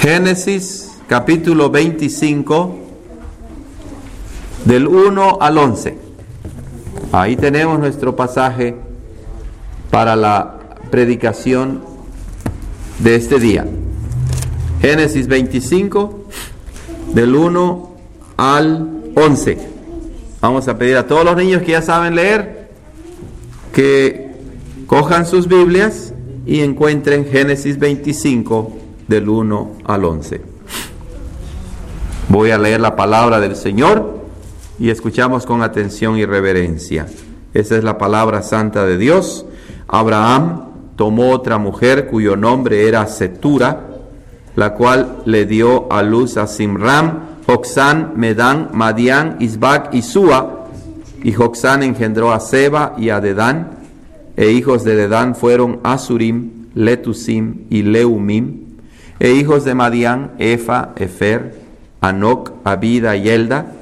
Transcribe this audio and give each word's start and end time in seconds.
Génesis 0.00 0.92
capítulo 1.08 1.68
25 1.68 2.78
del 4.64 4.88
1 4.88 5.38
al 5.42 5.58
11. 5.58 5.94
Ahí 7.12 7.36
tenemos 7.36 7.78
nuestro 7.78 8.16
pasaje 8.16 8.76
para 9.90 10.16
la 10.16 10.58
predicación 10.90 11.82
de 13.00 13.14
este 13.14 13.38
día. 13.38 13.66
Génesis 14.80 15.26
25 15.26 16.24
del 17.12 17.36
1 17.36 17.90
al 18.38 19.02
11. 19.14 19.58
Vamos 20.40 20.66
a 20.68 20.78
pedir 20.78 20.96
a 20.96 21.06
todos 21.06 21.26
los 21.26 21.36
niños 21.36 21.60
que 21.60 21.72
ya 21.72 21.82
saben 21.82 22.14
leer 22.14 22.70
que 23.74 24.30
cojan 24.86 25.26
sus 25.26 25.46
Biblias 25.46 26.14
y 26.46 26.60
encuentren 26.60 27.26
Génesis 27.26 27.78
25 27.78 28.79
del 29.10 29.28
1 29.28 29.72
al 29.84 30.04
11. 30.04 30.40
Voy 32.28 32.52
a 32.52 32.58
leer 32.58 32.80
la 32.80 32.94
palabra 32.94 33.40
del 33.40 33.56
Señor 33.56 34.20
y 34.78 34.88
escuchamos 34.88 35.46
con 35.46 35.62
atención 35.62 36.16
y 36.16 36.24
reverencia. 36.24 37.06
Esa 37.52 37.76
es 37.76 37.82
la 37.82 37.98
palabra 37.98 38.42
santa 38.42 38.86
de 38.86 38.96
Dios. 38.96 39.44
Abraham 39.88 40.68
tomó 40.94 41.32
otra 41.32 41.58
mujer 41.58 42.06
cuyo 42.06 42.36
nombre 42.36 42.86
era 42.86 43.04
Setura, 43.08 43.88
la 44.54 44.74
cual 44.74 45.22
le 45.24 45.44
dio 45.44 45.92
a 45.92 46.04
luz 46.04 46.36
a 46.36 46.46
Simram, 46.46 47.40
Joxán, 47.48 48.12
Medán, 48.14 48.70
Madián, 48.72 49.38
Isbac 49.40 49.92
y 49.92 50.02
Sua. 50.02 50.66
Y 51.24 51.32
Joxán 51.32 51.82
engendró 51.82 52.32
a 52.32 52.38
Seba 52.38 52.94
y 52.96 53.10
a 53.10 53.20
Dedán, 53.20 53.72
e 54.36 54.52
hijos 54.52 54.84
de 54.84 54.94
Dedán 54.94 55.34
fueron 55.34 55.80
Asurim, 55.82 56.68
Letusim 56.76 57.66
y 57.70 57.82
Leumim 57.82 58.69
e 59.20 59.32
hijos 59.32 59.64
de 59.64 59.74
Madián, 59.74 60.32
Efa, 60.38 60.90
Efer, 60.96 61.60
Anoc, 62.00 62.52
Abida 62.64 63.16
y 63.16 63.28
Elda, 63.28 63.74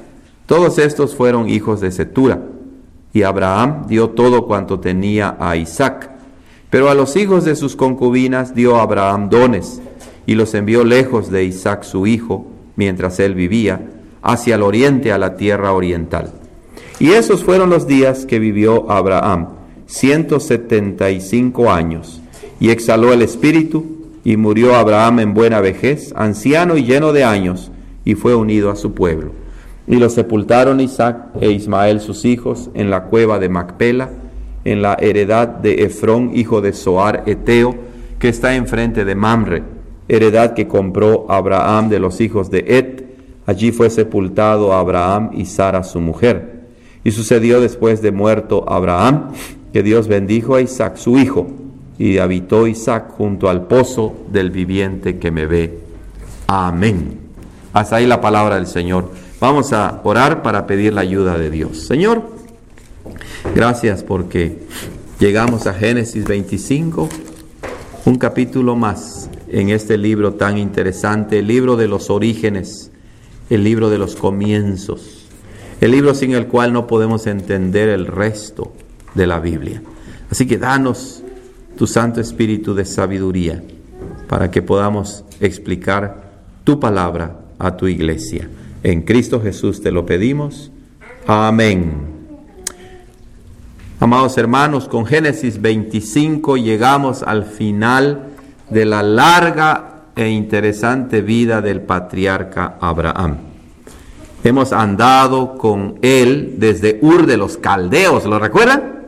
todos 0.45 0.77
estos 0.77 1.15
fueron 1.15 1.49
hijos 1.49 1.81
de 1.81 1.91
Setura. 1.91 2.41
Y 3.13 3.23
Abraham 3.23 3.87
dio 3.87 4.09
todo 4.09 4.45
cuanto 4.45 4.79
tenía 4.79 5.35
a 5.39 5.55
Isaac. 5.55 6.11
Pero 6.69 6.89
a 6.89 6.93
los 6.93 7.15
hijos 7.15 7.45
de 7.45 7.55
sus 7.55 7.75
concubinas 7.75 8.53
dio 8.53 8.79
Abraham 8.79 9.29
dones, 9.29 9.81
y 10.27 10.35
los 10.35 10.53
envió 10.53 10.83
lejos 10.83 11.31
de 11.31 11.45
Isaac 11.45 11.83
su 11.83 12.05
hijo, 12.05 12.45
mientras 12.75 13.19
él 13.19 13.33
vivía, 13.33 13.81
hacia 14.21 14.55
el 14.55 14.61
oriente 14.61 15.11
a 15.11 15.17
la 15.17 15.37
tierra 15.37 15.71
oriental. 15.71 16.33
Y 16.99 17.11
esos 17.11 17.43
fueron 17.43 17.69
los 17.69 17.87
días 17.87 18.25
que 18.25 18.37
vivió 18.37 18.91
Abraham, 18.91 19.47
ciento 19.87 20.39
setenta 20.39 21.09
y 21.09 21.21
cinco 21.21 21.71
años, 21.71 22.21
y 22.59 22.69
exhaló 22.69 23.13
el 23.13 23.23
espíritu, 23.23 23.98
y 24.23 24.37
murió 24.37 24.75
Abraham 24.75 25.19
en 25.19 25.33
buena 25.33 25.61
vejez, 25.61 26.13
anciano 26.15 26.77
y 26.77 26.83
lleno 26.83 27.13
de 27.13 27.23
años, 27.23 27.71
y 28.05 28.15
fue 28.15 28.35
unido 28.35 28.69
a 28.69 28.75
su 28.75 28.93
pueblo. 28.93 29.31
Y 29.87 29.95
lo 29.95 30.09
sepultaron 30.09 30.79
Isaac 30.79 31.27
e 31.41 31.51
Ismael 31.51 31.99
sus 31.99 32.25
hijos 32.25 32.69
en 32.73 32.89
la 32.89 33.05
cueva 33.05 33.39
de 33.39 33.49
Macpela, 33.49 34.09
en 34.65 34.81
la 34.81 34.95
heredad 34.99 35.47
de 35.47 35.83
Efrón, 35.83 36.31
hijo 36.33 36.61
de 36.61 36.73
Soar 36.73 37.23
Eteo, 37.25 37.75
que 38.19 38.29
está 38.29 38.55
enfrente 38.55 39.05
de 39.05 39.15
Mamre, 39.15 39.63
heredad 40.07 40.53
que 40.53 40.67
compró 40.67 41.25
Abraham 41.29 41.89
de 41.89 41.99
los 41.99 42.19
hijos 42.21 42.51
de 42.51 42.65
Et. 42.67 43.05
Allí 43.45 43.71
fue 43.71 43.89
sepultado 43.89 44.73
Abraham 44.73 45.31
y 45.33 45.45
Sara 45.45 45.83
su 45.83 45.99
mujer. 46.01 46.67
Y 47.03 47.11
sucedió 47.11 47.61
después 47.61 48.01
de 48.01 48.11
muerto 48.11 48.65
Abraham, 48.67 49.29
que 49.71 49.81
Dios 49.81 50.07
bendijo 50.07 50.55
a 50.55 50.61
Isaac 50.61 50.97
su 50.97 51.17
hijo, 51.17 51.47
y 51.99 52.17
habitó 52.17 52.65
Isaac 52.65 53.11
junto 53.11 53.49
al 53.49 53.67
pozo 53.67 54.15
del 54.31 54.51
viviente 54.51 55.19
que 55.19 55.31
me 55.31 55.45
ve. 55.45 55.79
Amén. 56.47 57.19
Hasta 57.73 57.97
ahí 57.97 58.07
la 58.07 58.21
palabra 58.21 58.55
del 58.55 58.67
Señor. 58.67 59.11
Vamos 59.41 59.73
a 59.73 59.99
orar 60.03 60.41
para 60.41 60.65
pedir 60.65 60.93
la 60.93 61.01
ayuda 61.01 61.37
de 61.37 61.51
Dios. 61.51 61.81
Señor, 61.81 62.23
gracias 63.53 64.03
porque 64.03 64.59
llegamos 65.19 65.67
a 65.67 65.73
Génesis 65.73 66.23
25, 66.23 67.09
un 68.05 68.17
capítulo 68.17 68.77
más 68.77 69.29
en 69.49 69.69
este 69.69 69.97
libro 69.97 70.33
tan 70.35 70.57
interesante, 70.57 71.39
el 71.39 71.47
libro 71.47 71.75
de 71.75 71.89
los 71.89 72.09
orígenes, 72.09 72.91
el 73.49 73.65
libro 73.65 73.89
de 73.89 73.97
los 73.97 74.15
comienzos, 74.15 75.25
el 75.81 75.91
libro 75.91 76.13
sin 76.13 76.33
el 76.33 76.47
cual 76.47 76.71
no 76.71 76.87
podemos 76.87 77.27
entender 77.27 77.89
el 77.89 78.07
resto 78.07 78.71
de 79.15 79.27
la 79.27 79.39
Biblia. 79.39 79.81
Así 80.31 80.47
que 80.47 80.57
danos 80.57 81.23
tu 81.79 81.87
Santo 81.87 82.19
Espíritu 82.19 82.75
de 82.75 82.83
sabiduría 82.83 83.63
para 84.27 84.51
que 84.51 84.61
podamos 84.61 85.23
explicar 85.39 86.23
tu 86.65 86.77
palabra 86.77 87.37
a 87.57 87.77
tu 87.77 87.87
iglesia. 87.87 88.49
En 88.83 89.03
Cristo 89.03 89.39
Jesús 89.41 89.81
te 89.81 89.89
lo 89.89 90.05
pedimos. 90.05 90.73
Amén. 91.25 92.01
Amados 93.97 94.37
hermanos, 94.37 94.89
con 94.89 95.05
Génesis 95.05 95.61
25 95.61 96.57
llegamos 96.57 97.23
al 97.23 97.45
final 97.45 98.27
de 98.69 98.83
la 98.83 99.01
larga 99.01 100.01
e 100.17 100.27
interesante 100.27 101.21
vida 101.21 101.61
del 101.61 101.79
patriarca 101.79 102.75
Abraham. 102.81 103.37
Hemos 104.43 104.73
andado 104.73 105.57
con 105.57 105.97
él 106.01 106.55
desde 106.57 106.99
Ur 107.01 107.25
de 107.25 107.37
los 107.37 107.55
Caldeos, 107.55 108.25
¿lo 108.25 108.37
recuerdan? 108.37 108.99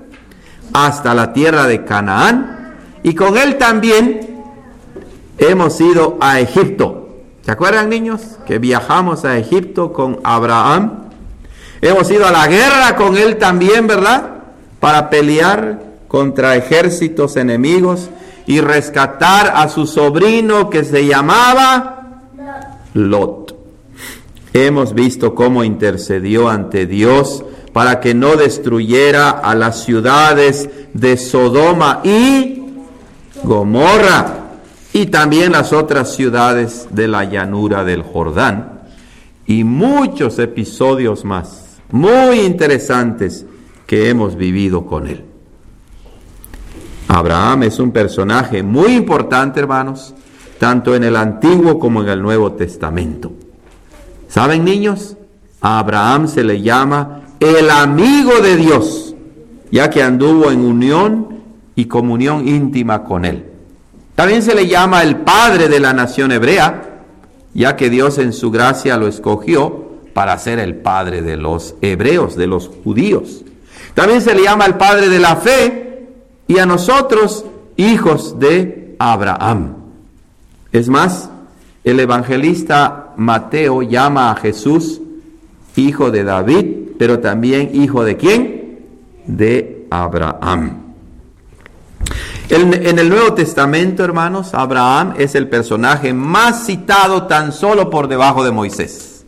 Hasta 0.72 1.14
la 1.14 1.34
tierra 1.34 1.68
de 1.68 1.84
Canaán 1.84 2.61
y 3.04 3.16
con 3.16 3.38
él 3.38 3.58
también 3.58 4.44
hemos 5.38 5.80
ido 5.82 6.18
a 6.22 6.40
Egipto. 6.40 7.10
¿Se 7.42 7.52
acuerdan 7.52 7.90
niños? 7.90 8.22
Que 8.46 8.60
viajamos 8.60 9.26
a 9.26 9.38
Egipto 9.38 9.92
con 9.92 10.20
Abraham. 10.24 11.10
Hemos 11.82 12.12
ido 12.12 12.28
a 12.28 12.32
la 12.32 12.48
guerra 12.48 12.96
con 12.96 13.18
él 13.18 13.38
también, 13.38 13.88
¿verdad? 13.88 14.30
Para 14.80 15.10
pelear 15.10 15.82
contra 16.08 16.56
ejércitos 16.56 17.38
enemigos 17.38 18.10
y 18.46 18.62
rescatar 18.62 19.54
a 19.56 19.70
su 19.70 19.88
sobrino 19.88 20.70
que 20.70 20.84
se 20.84 21.08
llamaba 21.08 22.22
Lot. 22.94 23.56
Hemos 24.54 24.94
visto 24.94 25.34
cómo 25.34 25.64
intercedió 25.64 26.50
ante 26.50 26.86
Dios 26.86 27.44
para 27.74 28.02
que 28.02 28.14
no 28.14 28.36
destruyera 28.36 29.30
a 29.30 29.56
las 29.56 29.84
ciudades 29.84 30.70
de 30.94 31.16
Sodoma 31.18 32.02
y 32.04 32.61
Gomorra 33.44 34.42
y 34.94 35.08
también 35.08 35.54
las 35.54 35.74
otras 35.74 36.16
ciudades 36.16 36.88
de 36.92 37.08
la 37.08 37.24
llanura 37.24 37.84
del 37.84 38.04
Jordán 38.04 38.82
y 39.46 39.64
muchos 39.64 40.40
episodios 40.40 41.26
más 41.26 41.82
muy 41.92 42.42
interesantes 42.42 43.46
que 43.86 44.10
hemos 44.10 44.36
vivido 44.36 44.86
con 44.86 45.08
él. 45.08 45.26
Abraham 47.08 47.64
es 47.64 47.80
un 47.80 47.92
personaje 47.92 48.64
muy 48.64 48.94
importante, 48.94 49.60
hermanos, 49.60 50.14
tanto 50.60 50.96
en 50.96 51.04
el 51.04 51.16
Antiguo 51.18 51.78
como 51.78 52.02
en 52.02 52.10
el 52.10 52.22
Nuevo 52.22 52.54
Testamento. 52.54 53.34
¿Saben, 54.30 54.64
niños? 54.64 55.18
A 55.60 55.80
Abraham 55.80 56.28
se 56.28 56.44
le 56.44 56.62
llama 56.62 57.22
el 57.40 57.70
amigo 57.70 58.40
de 58.42 58.56
Dios, 58.56 59.14
ya 59.72 59.90
que 59.90 60.02
anduvo 60.02 60.52
en 60.52 60.64
unión 60.64 61.31
y 61.82 61.86
comunión 61.86 62.48
íntima 62.48 63.04
con 63.04 63.26
Él. 63.26 63.44
También 64.14 64.44
se 64.44 64.54
le 64.54 64.68
llama 64.68 65.02
el 65.02 65.16
Padre 65.16 65.68
de 65.68 65.80
la 65.80 65.94
nación 65.94 66.32
hebrea, 66.32 67.00
ya 67.56 67.76
que 67.76 67.90
Dios 67.90 68.20
en 68.20 68.34
su 68.34 68.52
gracia 68.52 68.98
lo 68.98 69.08
escogió 69.08 69.90
para 70.14 70.38
ser 70.38 70.60
el 70.60 70.76
Padre 70.76 71.24
de 71.24 71.38
los 71.38 71.74
hebreos, 71.82 72.36
de 72.36 72.46
los 72.46 72.70
judíos. 72.84 73.44
También 73.96 74.22
se 74.22 74.36
le 74.36 74.44
llama 74.44 74.68
el 74.68 74.76
Padre 74.76 75.10
de 75.10 75.18
la 75.18 75.38
fe 75.38 76.08
y 76.48 76.60
a 76.60 76.68
nosotros 76.68 77.46
hijos 77.78 78.38
de 78.38 78.96
Abraham. 79.00 79.78
Es 80.72 80.88
más, 80.88 81.32
el 81.84 82.00
evangelista 82.00 83.14
Mateo 83.18 83.82
llama 83.82 84.30
a 84.30 84.36
Jesús 84.36 85.02
hijo 85.76 86.12
de 86.12 86.24
David, 86.24 86.66
pero 87.00 87.22
también 87.22 87.72
hijo 87.74 88.04
de 88.04 88.18
quién? 88.18 88.86
De 89.26 89.88
Abraham. 89.90 90.81
En, 92.54 93.00
el 93.00 93.08
Nuevo 93.08 93.34
Testamento, 93.34 94.04
hermanos, 94.04 94.54
Abraham 94.54 95.14
es 95.18 95.36
el 95.36 95.48
personaje 95.48 96.14
más 96.14 96.66
citado 96.66 97.24
tan 97.24 97.54
solo 97.54 97.90
por 97.90 98.10
debajo 98.10 98.44
de 98.44 98.52
Moisés. 98.52 99.24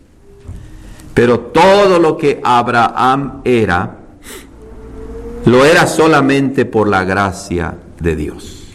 Pero 1.13 1.39
todo 1.39 1.99
lo 1.99 2.17
que 2.17 2.41
Abraham 2.43 3.39
era, 3.45 3.95
lo 5.45 5.63
era 5.63 5.87
solamente 5.87 6.65
por 6.65 6.89
la 6.89 7.05
gracia 7.05 7.77
de 7.97 8.17
Dios. 8.17 8.65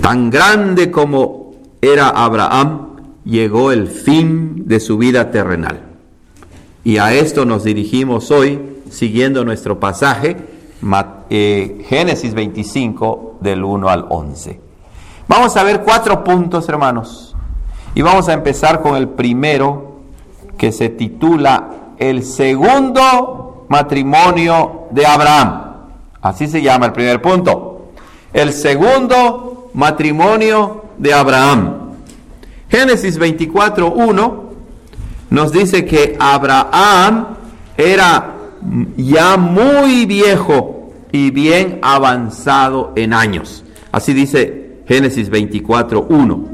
Tan 0.00 0.30
grande 0.30 0.92
como 0.92 1.56
era 1.80 2.10
Abraham, 2.10 2.98
llegó 3.24 3.72
el 3.72 3.88
fin 3.88 4.62
de 4.68 4.78
su 4.78 4.96
vida 4.96 5.32
terrenal. 5.32 5.80
Y 6.84 6.98
a 6.98 7.12
esto 7.12 7.46
nos 7.46 7.64
dirigimos 7.64 8.30
hoy, 8.30 8.60
siguiendo 8.90 9.44
nuestro 9.44 9.80
pasaje 9.80 10.54
eh, 11.30 11.84
Génesis 11.88 12.34
25 12.34 13.36
del 13.40 13.64
1 13.64 13.88
al 13.88 14.06
11. 14.08 14.60
Vamos 15.28 15.56
a 15.56 15.62
ver 15.64 15.82
cuatro 15.82 16.22
puntos, 16.22 16.68
hermanos, 16.68 17.34
Y 17.94 18.02
vamos 18.02 18.28
a 18.28 18.34
empezar 18.34 18.82
con 18.82 18.94
el 18.94 19.08
primero 19.08 19.96
que 20.56 20.70
se 20.70 20.88
titula 20.88 21.70
El 21.98 22.24
segundo 22.24 23.66
matrimonio 23.68 24.84
de 24.90 25.06
Abraham. 25.06 25.62
Así 26.22 26.46
se 26.46 26.62
llama 26.62 26.86
el 26.86 26.92
primer 26.92 27.20
punto. 27.20 27.86
El 28.32 28.52
segundo 28.52 29.70
matrimonio 29.74 30.84
de 30.98 31.12
Abraham. 31.12 31.94
Génesis 32.68 33.18
24.1 33.18 34.34
nos 35.30 35.52
dice 35.52 35.84
que 35.84 36.16
Abraham 36.18 37.26
era 37.76 38.35
ya 38.96 39.36
muy 39.36 40.06
viejo 40.06 40.92
y 41.12 41.30
bien 41.30 41.78
avanzado 41.82 42.92
en 42.96 43.12
años. 43.12 43.64
Así 43.92 44.12
dice 44.12 44.80
Génesis 44.86 45.30
24.1. 45.30 46.44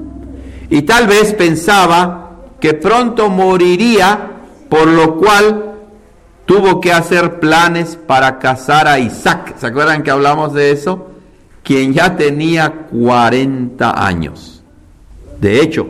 Y 0.70 0.82
tal 0.82 1.06
vez 1.06 1.34
pensaba 1.34 2.30
que 2.60 2.74
pronto 2.74 3.28
moriría, 3.28 4.30
por 4.68 4.86
lo 4.86 5.16
cual 5.16 5.74
tuvo 6.46 6.80
que 6.80 6.92
hacer 6.92 7.40
planes 7.40 7.96
para 8.06 8.38
casar 8.38 8.86
a 8.88 8.98
Isaac. 8.98 9.56
¿Se 9.58 9.66
acuerdan 9.66 10.02
que 10.02 10.10
hablamos 10.10 10.54
de 10.54 10.70
eso? 10.70 11.08
Quien 11.62 11.92
ya 11.92 12.16
tenía 12.16 12.70
40 12.90 14.06
años. 14.06 14.62
De 15.40 15.60
hecho, 15.60 15.86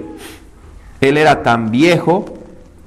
él 1.00 1.16
era 1.16 1.42
tan 1.42 1.70
viejo 1.70 2.41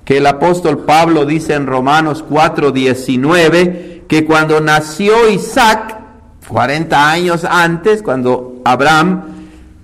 que 0.06 0.18
el 0.18 0.28
apóstol 0.28 0.86
Pablo 0.86 1.25
dice 1.25 1.56
en 1.56 1.66
Romanos 1.66 2.24
4:19 2.30 4.04
que 4.07 4.24
cuando 4.24 4.62
nació 4.62 5.28
Isaac, 5.30 6.00
40 6.48 7.12
años 7.12 7.44
antes, 7.44 8.04
cuando 8.04 8.62
Abraham 8.63 9.24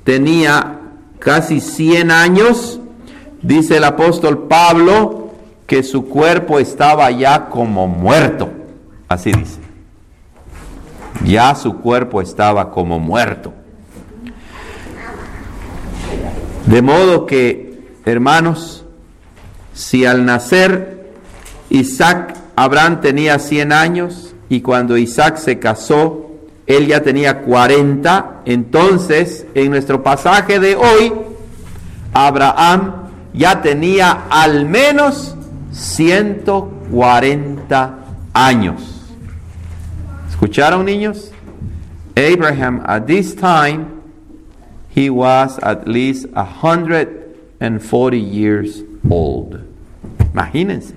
tenía 0.03 0.79
casi 1.17 1.59
100 1.59 2.11
años, 2.11 2.79
dice 3.41 3.77
el 3.77 3.83
apóstol 3.83 4.47
Pablo 4.47 5.31
que 5.65 5.81
su 5.81 6.05
cuerpo 6.07 6.59
estaba 6.59 7.09
ya 7.09 7.49
como 7.49 7.87
muerto. 7.87 8.49
Así 9.07 9.31
dice. 9.31 9.59
Ya 11.25 11.55
su 11.55 11.77
cuerpo 11.77 12.21
estaba 12.21 12.71
como 12.71 12.99
muerto. 12.99 13.53
De 16.65 16.81
modo 16.81 17.25
que, 17.25 17.95
hermanos, 18.05 18.80
si 19.73 20.05
al 20.05 20.25
nacer 20.25 21.11
Isaac, 21.69 22.35
Abraham 22.55 23.01
tenía 23.01 23.39
100 23.39 23.71
años 23.71 24.35
y 24.49 24.61
cuando 24.61 24.97
Isaac 24.97 25.37
se 25.37 25.59
casó, 25.59 26.31
él 26.67 26.87
ya 26.87 27.01
tenía 27.01 27.41
40, 27.41 28.41
entonces 28.45 29.45
en 29.55 29.71
nuestro 29.71 30.03
pasaje 30.03 30.59
de 30.59 30.75
hoy, 30.75 31.13
Abraham 32.13 33.09
ya 33.33 33.61
tenía 33.61 34.25
al 34.29 34.65
menos 34.65 35.35
140 35.71 37.95
años. 38.33 39.01
¿Escucharon 40.29 40.85
niños? 40.85 41.31
Abraham 42.15 42.83
at 42.85 43.05
this 43.05 43.35
time 43.35 44.01
he 44.93 45.09
was 45.09 45.57
at 45.63 45.87
least 45.87 46.27
140 46.33 48.17
years 48.17 48.83
old. 49.11 49.59
Imagínense, 50.33 50.95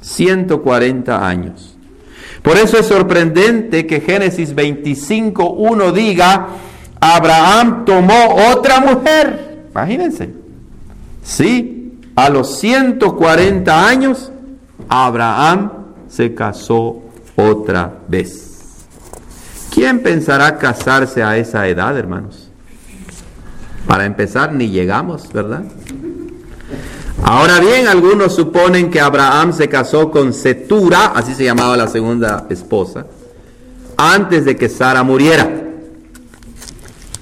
140 0.00 1.26
años. 1.26 1.76
Por 2.42 2.56
eso 2.56 2.78
es 2.78 2.86
sorprendente 2.86 3.86
que 3.86 4.00
Génesis 4.00 4.54
25.1 4.54 5.92
diga, 5.92 6.48
Abraham 7.00 7.84
tomó 7.84 8.34
otra 8.52 8.80
mujer. 8.80 9.66
Imagínense. 9.70 10.34
Sí, 11.22 12.00
a 12.16 12.28
los 12.28 12.58
140 12.58 13.88
años, 13.88 14.32
Abraham 14.88 15.70
se 16.08 16.34
casó 16.34 17.02
otra 17.36 17.92
vez. 18.08 18.50
¿Quién 19.72 20.02
pensará 20.02 20.58
casarse 20.58 21.22
a 21.22 21.36
esa 21.36 21.66
edad, 21.68 21.96
hermanos? 21.96 22.50
Para 23.86 24.04
empezar, 24.04 24.52
ni 24.52 24.68
llegamos, 24.68 25.32
¿verdad? 25.32 25.62
Ahora 27.24 27.60
bien, 27.60 27.86
algunos 27.86 28.34
suponen 28.34 28.90
que 28.90 29.00
Abraham 29.00 29.52
se 29.52 29.68
casó 29.68 30.10
con 30.10 30.32
Setura, 30.32 31.12
así 31.14 31.34
se 31.34 31.44
llamaba 31.44 31.76
la 31.76 31.86
segunda 31.86 32.46
esposa, 32.50 33.06
antes 33.96 34.44
de 34.44 34.56
que 34.56 34.68
Sara 34.68 35.04
muriera. 35.04 35.48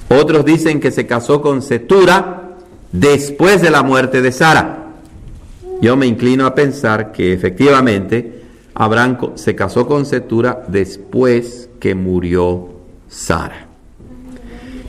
Otros 0.08 0.44
dicen 0.46 0.80
que 0.80 0.90
se 0.90 1.06
casó 1.06 1.42
con 1.42 1.60
Setura 1.60 2.56
después 2.90 3.60
de 3.60 3.70
la 3.70 3.82
muerte 3.82 4.22
de 4.22 4.32
Sara. 4.32 4.86
Yo 5.82 5.96
me 5.96 6.06
inclino 6.06 6.46
a 6.46 6.54
pensar 6.54 7.12
que 7.12 7.34
efectivamente 7.34 8.42
Abraham 8.74 9.32
se 9.34 9.54
casó 9.54 9.86
con 9.86 10.06
Setura 10.06 10.64
después 10.66 11.68
que 11.78 11.94
murió 11.94 12.70
Sara. 13.06 13.66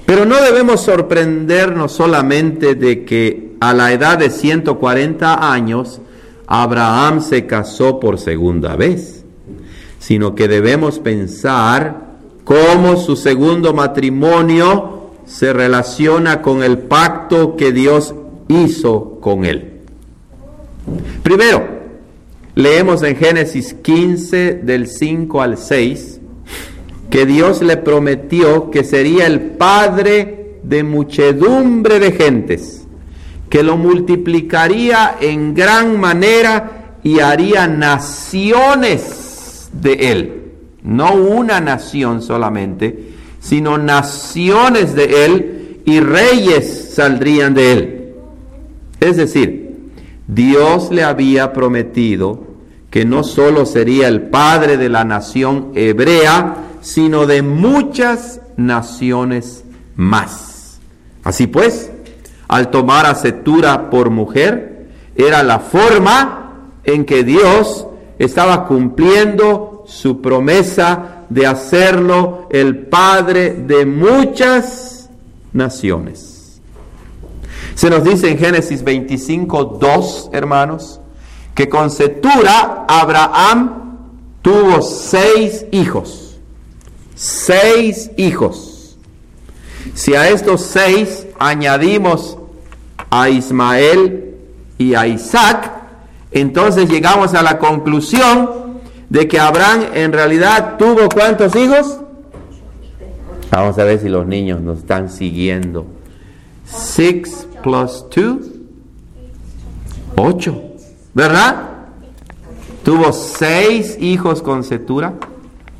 Pero 0.06 0.26
no 0.26 0.42
debemos 0.42 0.82
sorprendernos 0.82 1.92
solamente 1.92 2.76
de 2.76 3.04
que 3.04 3.51
a 3.62 3.74
la 3.74 3.94
edad 3.94 4.18
de 4.18 4.30
140 4.30 5.54
años 5.54 6.02
Abraham 6.48 7.22
se 7.22 7.46
casó 7.46 8.00
por 8.00 8.20
segunda 8.20 8.76
vez, 8.76 9.24
sino 10.00 10.36
que 10.36 10.50
debemos 10.50 11.00
pensar 11.00 12.18
cómo 12.44 12.98
su 12.98 13.16
segundo 13.16 13.74
matrimonio 13.74 15.12
se 15.26 15.54
relaciona 15.54 16.42
con 16.42 16.64
el 16.64 16.80
pacto 16.80 17.56
que 17.56 17.72
Dios 17.72 18.14
hizo 18.50 19.20
con 19.22 19.46
él. 19.46 19.80
Primero, 21.24 21.64
leemos 22.56 23.04
en 23.04 23.16
Génesis 23.16 23.76
15 23.76 24.56
del 24.56 24.88
5 24.88 25.42
al 25.42 25.58
6 25.58 26.20
que 27.12 27.26
Dios 27.26 27.62
le 27.62 27.78
prometió 27.78 28.72
que 28.72 28.84
sería 28.84 29.28
el 29.28 29.40
padre 29.42 30.60
de 30.64 30.84
muchedumbre 30.84 32.00
de 32.00 32.12
gentes, 32.12 32.81
que 33.52 33.64
lo 33.64 33.76
multiplicaría 33.76 35.18
en 35.20 35.54
gran 35.54 36.00
manera 36.00 36.96
y 37.04 37.20
haría 37.20 37.68
naciones 37.68 39.70
de 39.74 39.94
él. 39.94 40.54
No 40.84 41.16
una 41.16 41.60
nación 41.60 42.22
solamente, 42.22 43.10
sino 43.42 43.78
naciones 43.78 44.96
de 44.96 45.26
él 45.26 45.82
y 45.86 46.00
reyes 46.00 46.94
saldrían 46.96 47.54
de 47.54 47.74
él. 47.74 48.14
Es 49.02 49.18
decir, 49.18 49.92
Dios 50.28 50.90
le 50.90 51.04
había 51.04 51.52
prometido 51.52 52.48
que 52.90 53.04
no 53.04 53.26
solo 53.26 53.66
sería 53.66 54.08
el 54.08 54.22
padre 54.22 54.78
de 54.78 54.88
la 54.88 55.04
nación 55.04 55.74
hebrea, 55.76 56.56
sino 56.80 57.26
de 57.26 57.42
muchas 57.42 58.40
naciones 58.56 59.66
más. 59.98 60.80
Así 61.26 61.48
pues, 61.48 61.91
al 62.52 62.70
tomar 62.70 63.08
a 63.08 63.16
Setura 63.16 63.90
por 63.90 64.12
mujer, 64.12 64.90
era 65.16 65.42
la 65.42 65.58
forma 65.60 66.70
en 66.84 67.06
que 67.06 67.24
Dios 67.24 67.88
estaba 68.20 68.68
cumpliendo 68.68 69.84
su 69.88 70.22
promesa 70.22 71.24
de 71.30 71.48
hacerlo 71.48 72.48
el 72.52 72.86
padre 72.86 73.54
de 73.54 73.88
muchas 73.88 75.10
naciones. 75.54 76.62
Se 77.74 77.90
nos 77.90 78.04
dice 78.04 78.30
en 78.30 78.38
Génesis 78.38 78.84
25, 78.84 79.80
2, 79.82 80.30
hermanos, 80.34 81.00
que 81.56 81.68
con 81.68 81.90
Setura 81.90 82.86
Abraham 82.88 83.98
tuvo 84.44 84.82
seis 84.82 85.66
hijos 85.72 86.22
seis 87.22 88.10
hijos. 88.18 88.98
Si 89.94 90.16
a 90.16 90.30
estos 90.30 90.62
seis 90.62 91.28
añadimos 91.38 92.38
a 93.12 93.30
Ismael 93.30 94.36
y 94.78 94.96
a 94.96 95.06
Isaac, 95.06 95.72
entonces 96.32 96.90
llegamos 96.90 97.36
a 97.36 97.44
la 97.44 97.60
conclusión 97.60 98.50
de 99.10 99.28
que 99.28 99.38
Abraham 99.38 99.88
en 99.94 100.14
realidad 100.14 100.78
tuvo 100.78 101.10
cuántos 101.14 101.54
hijos? 101.58 102.00
Vamos 103.52 103.78
a 103.78 103.84
ver 103.84 104.00
si 104.00 104.08
los 104.08 104.26
niños 104.26 104.62
nos 104.62 104.80
están 104.80 105.10
siguiendo. 105.10 105.86
Six 106.66 107.46
plus 107.62 108.10
two, 108.10 108.40
ocho, 110.16 110.64
¿verdad? 111.14 111.72
Tuvo 112.86 113.12
seis 113.12 113.98
hijos 114.00 114.42
con 114.42 114.64
Setura 114.64 115.16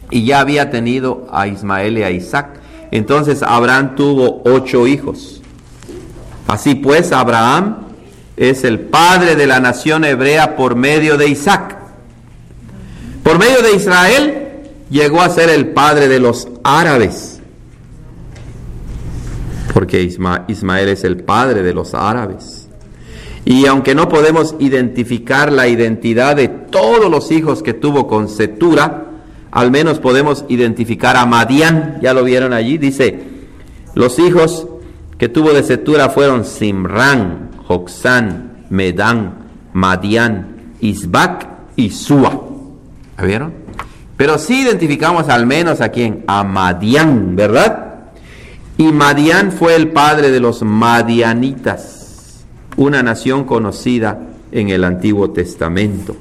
y 0.10 0.26
ya 0.26 0.42
había 0.42 0.70
tenido 0.70 1.26
a 1.32 1.48
Ismael 1.48 1.98
y 2.00 2.04
a 2.04 2.12
Isaac. 2.12 2.60
Entonces 2.92 3.42
Abraham 3.42 3.96
tuvo 3.96 4.42
ocho 4.44 4.86
hijos. 4.86 5.41
Así 6.52 6.76
pues, 6.76 7.14
Abraham 7.14 7.78
es 8.36 8.66
el 8.66 8.82
padre 8.82 9.38
de 9.38 9.48
la 9.48 9.62
nación 9.62 10.04
hebrea 10.04 10.58
por 10.58 10.76
medio 10.76 11.16
de 11.16 11.30
Isaac. 11.30 11.78
Por 13.24 13.40
medio 13.40 13.62
de 13.62 13.74
Israel 13.74 14.48
llegó 14.90 15.22
a 15.22 15.30
ser 15.30 15.50
el 15.50 15.70
padre 15.70 16.10
de 16.10 16.20
los 16.20 16.50
árabes. 16.62 17.40
Porque 19.74 20.02
Ismael 20.02 20.90
es 20.90 21.06
el 21.06 21.24
padre 21.24 21.64
de 21.64 21.74
los 21.74 21.94
árabes. 21.94 22.68
Y 23.46 23.66
aunque 23.66 23.96
no 23.96 24.10
podemos 24.10 24.56
identificar 24.60 25.54
la 25.54 25.70
identidad 25.70 26.36
de 26.36 26.50
todos 26.50 27.10
los 27.10 27.32
hijos 27.32 27.64
que 27.64 27.74
tuvo 27.74 28.08
con 28.08 28.28
Setura, 28.28 29.06
al 29.52 29.72
menos 29.72 30.00
podemos 30.00 30.44
identificar 30.50 31.16
a 31.16 31.26
Madián, 31.26 32.00
ya 32.02 32.14
lo 32.14 32.26
vieron 32.26 32.52
allí, 32.52 32.78
dice, 32.78 33.24
los 33.96 34.20
hijos 34.20 34.68
que 35.22 35.30
tuvo 35.30 35.54
de 35.54 35.62
Setura 35.62 36.10
fueron 36.10 36.44
Simran, 36.44 37.52
Joxán, 37.68 38.66
Medán, 38.72 39.36
Madián, 39.72 40.74
Isbac 40.80 41.48
y 41.76 41.92
Sua. 41.92 42.42
¿La 43.20 43.24
vieron? 43.24 43.54
Pero 44.18 44.40
sí 44.40 44.64
identificamos 44.64 45.30
al 45.30 45.46
menos 45.46 45.80
a 45.80 45.90
quién, 45.90 46.24
a 46.26 46.44
Madián, 46.44 47.36
¿verdad? 47.36 48.10
Y 48.80 48.92
Madián 48.92 49.52
fue 49.52 49.76
el 49.76 49.90
padre 49.90 50.32
de 50.32 50.40
los 50.40 50.64
Madianitas, 50.64 52.44
una 52.78 53.04
nación 53.04 53.44
conocida 53.44 54.22
en 54.52 54.70
el 54.70 54.84
Antiguo 54.84 55.30
Testamento. 55.30 56.16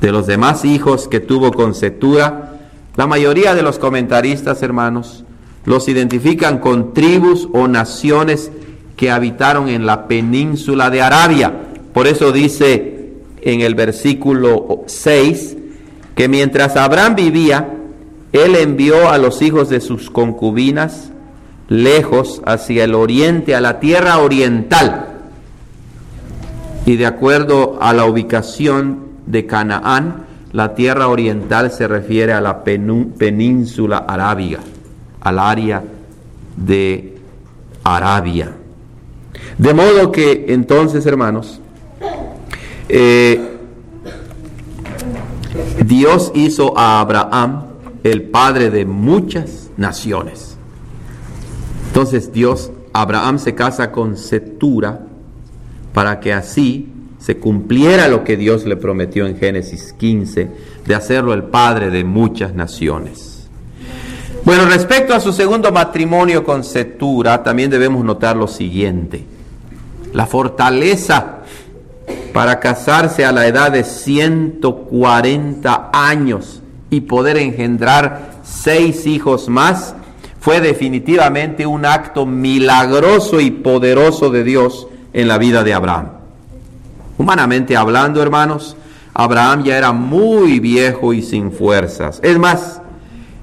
De 0.00 0.12
los 0.12 0.26
demás 0.26 0.64
hijos 0.64 1.08
que 1.08 1.20
tuvo 1.20 1.52
con 1.52 1.74
Setura, 1.74 2.58
la 2.96 3.06
mayoría 3.06 3.54
de 3.54 3.60
los 3.60 3.78
comentaristas, 3.78 4.62
hermanos, 4.62 5.25
los 5.66 5.88
identifican 5.88 6.58
con 6.58 6.94
tribus 6.94 7.48
o 7.52 7.68
naciones 7.68 8.50
que 8.96 9.10
habitaron 9.10 9.68
en 9.68 9.84
la 9.84 10.08
península 10.08 10.88
de 10.90 11.02
Arabia. 11.02 11.52
Por 11.92 12.06
eso 12.06 12.32
dice 12.32 13.12
en 13.42 13.60
el 13.60 13.74
versículo 13.74 14.84
6 14.86 15.56
que 16.14 16.28
mientras 16.28 16.76
Abraham 16.76 17.14
vivía, 17.14 17.74
él 18.32 18.56
envió 18.56 19.10
a 19.10 19.18
los 19.18 19.42
hijos 19.42 19.68
de 19.68 19.80
sus 19.80 20.10
concubinas 20.10 21.10
lejos 21.68 22.42
hacia 22.46 22.84
el 22.84 22.94
oriente, 22.94 23.54
a 23.54 23.60
la 23.60 23.80
tierra 23.80 24.18
oriental. 24.18 25.06
Y 26.86 26.96
de 26.96 27.06
acuerdo 27.06 27.78
a 27.80 27.92
la 27.92 28.04
ubicación 28.04 29.00
de 29.26 29.46
Canaán, 29.46 30.26
la 30.52 30.74
tierra 30.74 31.08
oriental 31.08 31.70
se 31.70 31.88
refiere 31.88 32.32
a 32.32 32.40
la 32.40 32.62
península 32.62 33.98
arábiga, 33.98 34.60
al 35.26 35.40
área 35.40 35.82
de 36.56 37.18
Arabia. 37.82 38.52
De 39.58 39.74
modo 39.74 40.12
que 40.12 40.46
entonces, 40.50 41.04
hermanos, 41.04 41.60
eh, 42.88 43.56
Dios 45.84 46.30
hizo 46.36 46.78
a 46.78 47.00
Abraham 47.00 47.64
el 48.04 48.22
padre 48.22 48.70
de 48.70 48.86
muchas 48.86 49.70
naciones. 49.76 50.56
Entonces 51.88 52.32
Dios, 52.32 52.70
Abraham 52.92 53.40
se 53.40 53.56
casa 53.56 53.90
con 53.90 54.16
Setura 54.16 55.00
para 55.92 56.20
que 56.20 56.34
así 56.34 56.88
se 57.18 57.38
cumpliera 57.38 58.06
lo 58.06 58.22
que 58.22 58.36
Dios 58.36 58.64
le 58.64 58.76
prometió 58.76 59.26
en 59.26 59.36
Génesis 59.36 59.92
15, 59.92 60.50
de 60.86 60.94
hacerlo 60.94 61.34
el 61.34 61.42
padre 61.42 61.90
de 61.90 62.04
muchas 62.04 62.54
naciones. 62.54 63.35
Bueno, 64.46 64.64
respecto 64.66 65.12
a 65.12 65.18
su 65.18 65.32
segundo 65.32 65.72
matrimonio 65.72 66.44
con 66.44 66.62
Setura, 66.62 67.42
también 67.42 67.68
debemos 67.68 68.04
notar 68.04 68.36
lo 68.36 68.46
siguiente. 68.46 69.24
La 70.12 70.24
fortaleza 70.24 71.38
para 72.32 72.60
casarse 72.60 73.24
a 73.24 73.32
la 73.32 73.48
edad 73.48 73.72
de 73.72 73.82
140 73.82 75.90
años 75.92 76.62
y 76.90 77.00
poder 77.00 77.38
engendrar 77.38 78.36
seis 78.44 79.08
hijos 79.08 79.48
más 79.48 79.96
fue 80.38 80.60
definitivamente 80.60 81.66
un 81.66 81.84
acto 81.84 82.24
milagroso 82.24 83.40
y 83.40 83.50
poderoso 83.50 84.30
de 84.30 84.44
Dios 84.44 84.86
en 85.12 85.26
la 85.26 85.38
vida 85.38 85.64
de 85.64 85.74
Abraham. 85.74 86.10
Humanamente 87.18 87.76
hablando, 87.76 88.22
hermanos, 88.22 88.76
Abraham 89.12 89.64
ya 89.64 89.76
era 89.76 89.90
muy 89.90 90.60
viejo 90.60 91.12
y 91.12 91.22
sin 91.22 91.50
fuerzas. 91.50 92.20
Es 92.22 92.38
más, 92.38 92.80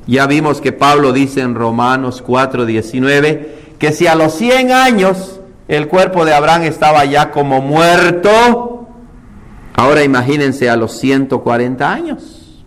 ya 0.07 0.27
vimos 0.27 0.61
que 0.61 0.71
Pablo 0.71 1.13
dice 1.13 1.41
en 1.41 1.55
Romanos 1.55 2.23
4:19 2.25 3.77
que 3.79 3.91
si 3.91 4.07
a 4.07 4.15
los 4.15 4.33
100 4.33 4.71
años 4.71 5.39
el 5.67 5.87
cuerpo 5.87 6.25
de 6.25 6.33
Abraham 6.33 6.63
estaba 6.63 7.05
ya 7.05 7.31
como 7.31 7.61
muerto, 7.61 8.87
ahora 9.75 10.03
imagínense 10.03 10.69
a 10.69 10.75
los 10.75 10.97
140 10.99 11.91
años. 11.91 12.63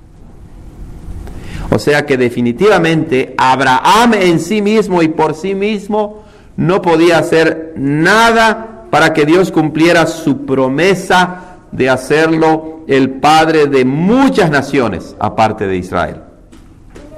O 1.71 1.79
sea 1.79 2.07
que 2.07 2.17
definitivamente 2.17 3.35
Abraham 3.37 4.15
en 4.15 4.41
sí 4.41 4.63
mismo 4.63 5.03
y 5.03 5.09
por 5.09 5.35
sí 5.35 5.55
mismo 5.55 6.23
no 6.57 6.81
podía 6.81 7.19
hacer 7.19 7.75
nada 7.77 8.87
para 8.91 9.13
que 9.13 9.27
Dios 9.27 9.51
cumpliera 9.51 10.07
su 10.07 10.47
promesa 10.47 11.57
de 11.73 11.91
hacerlo 11.91 12.81
el 12.87 13.11
padre 13.11 13.67
de 13.67 13.85
muchas 13.85 14.51
naciones 14.51 15.15
aparte 15.19 15.67
de 15.67 15.77
Israel. 15.77 16.26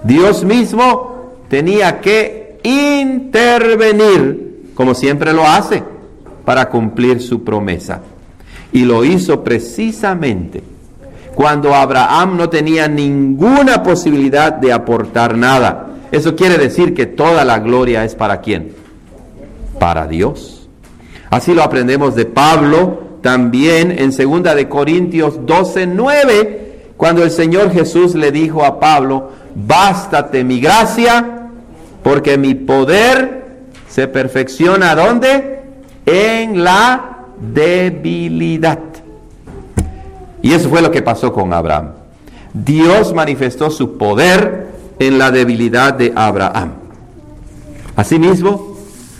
Dios 0.03 0.45
mismo 0.45 1.35
tenía 1.49 2.01
que 2.01 2.59
intervenir, 2.63 4.71
como 4.75 4.95
siempre 4.95 5.33
lo 5.33 5.47
hace, 5.47 5.83
para 6.45 6.69
cumplir 6.69 7.21
su 7.21 7.45
promesa. 7.45 8.01
Y 8.73 8.85
lo 8.85 9.05
hizo 9.05 9.43
precisamente 9.43 10.63
cuando 11.35 11.75
Abraham 11.75 12.37
no 12.37 12.49
tenía 12.49 12.89
ninguna 12.89 13.83
posibilidad 13.83 14.53
de 14.53 14.73
aportar 14.73 15.37
nada. 15.37 15.87
Eso 16.11 16.35
quiere 16.35 16.59
decir 16.59 16.95
que 16.95 17.07
toda 17.07 17.45
la 17.45 17.61
gloria 17.61 18.05
es 18.05 18.15
para 18.15 18.41
quién? 18.41 18.73
Para 19.79 20.07
Dios. 20.07 20.69
Así 21.31 21.55
lo 21.55 21.63
aprendemos 21.63 22.15
de 22.15 22.25
Pablo 22.25 23.09
también 23.23 23.95
en 23.99 24.11
2 24.11 24.57
de 24.57 24.69
Corintios 24.69 25.47
12, 25.47 25.87
9, 25.87 26.83
cuando 26.97 27.23
el 27.23 27.31
Señor 27.31 27.73
Jesús 27.73 28.15
le 28.15 28.33
dijo 28.33 28.65
a 28.65 28.81
Pablo, 28.81 29.31
bástate 29.67 30.45
mi 30.45 30.61
gracia, 30.61 31.49
porque 32.03 32.39
mi 32.39 32.55
poder 32.55 33.39
se 33.89 34.07
perfecciona 34.07 34.95
¿dónde? 34.95 35.63
En 36.07 36.63
la 36.63 37.27
debilidad. 37.41 38.79
Y 40.43 40.53
eso 40.53 40.69
fue 40.69 40.83
lo 40.83 40.91
que 40.91 41.03
pasó 41.03 41.33
con 41.33 41.53
Abraham. 41.53 41.91
Dios 42.55 43.13
manifestó 43.13 43.71
su 43.71 43.99
poder 43.99 44.69
en 44.99 45.19
la 45.19 45.31
debilidad 45.31 45.95
de 45.95 46.13
Abraham. 46.15 46.75
Asimismo, 47.97 48.77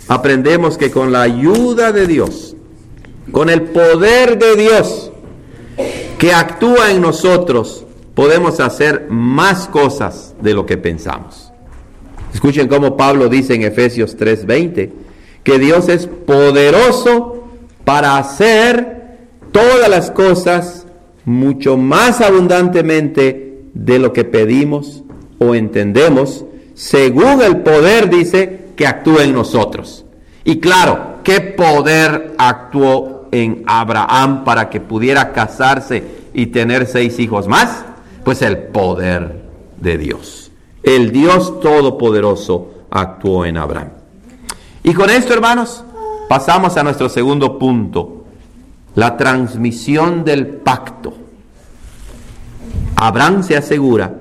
aprendemos 0.07 0.79
que 0.79 0.91
con 0.91 1.13
la 1.13 1.23
ayuda 1.23 1.93
de 1.93 2.07
Dios, 2.07 2.57
con 3.33 3.51
el 3.51 3.63
poder 3.63 4.39
de 4.39 4.57
Dios 4.57 5.11
que 6.19 6.33
actúa 6.33 6.91
en 6.91 7.01
nosotros, 7.01 7.85
podemos 8.19 8.59
hacer 8.59 9.07
más 9.09 9.69
cosas 9.69 10.35
de 10.43 10.53
lo 10.53 10.67
que 10.67 10.77
pensamos. 10.77 11.53
Escuchen 12.35 12.67
cómo 12.67 12.97
Pablo 12.97 13.29
dice 13.29 13.55
en 13.55 13.63
Efesios 13.63 14.17
3:20, 14.17 14.91
que 15.45 15.59
Dios 15.61 15.89
es 15.89 16.09
poderoso 16.09 17.45
para 17.85 18.19
hacer 18.19 19.19
todas 19.53 19.89
las 19.89 20.11
cosas 20.11 20.85
mucho 21.27 21.77
más 21.77 22.21
abundantemente 22.21 23.61
de 23.73 24.01
lo 24.01 24.13
que 24.13 24.25
pedimos 24.25 25.05
o 25.39 25.55
entendemos, 25.55 26.45
según 26.75 27.41
el 27.41 27.59
poder, 27.59 28.11
dice, 28.11 28.71
que 28.75 28.89
actúa 28.89 29.23
en 29.23 29.33
nosotros. 29.33 30.05
Y 30.43 30.59
claro, 30.59 31.19
¿qué 31.23 31.41
poder 31.41 32.35
actuó 32.37 33.29
en 33.31 33.63
Abraham 33.69 34.43
para 34.43 34.71
que 34.71 34.81
pudiera 34.81 35.33
casarse 35.33 36.03
y 36.35 36.47
tener 36.47 36.89
seis 36.89 37.21
hijos 37.21 37.47
más? 37.47 37.85
Pues 38.25 38.43
el 38.43 38.59
poder 38.59 39.45
de 39.81 39.99
Dios. 39.99 40.51
El 40.83 41.13
Dios 41.13 41.61
Todopoderoso 41.61 42.69
actuó 42.91 43.45
en 43.45 43.57
Abraham. 43.57 43.91
Y 44.83 44.95
con 44.95 45.11
esto, 45.11 45.35
hermanos, 45.35 45.85
pasamos 46.29 46.77
a 46.77 46.83
nuestro 46.83 47.09
segundo 47.09 47.59
punto, 47.59 48.25
la 48.95 49.17
transmisión 49.17 50.25
del 50.25 50.47
pacto. 50.47 51.15
Abraham 52.97 53.43
se 53.43 53.57
asegura 53.57 54.15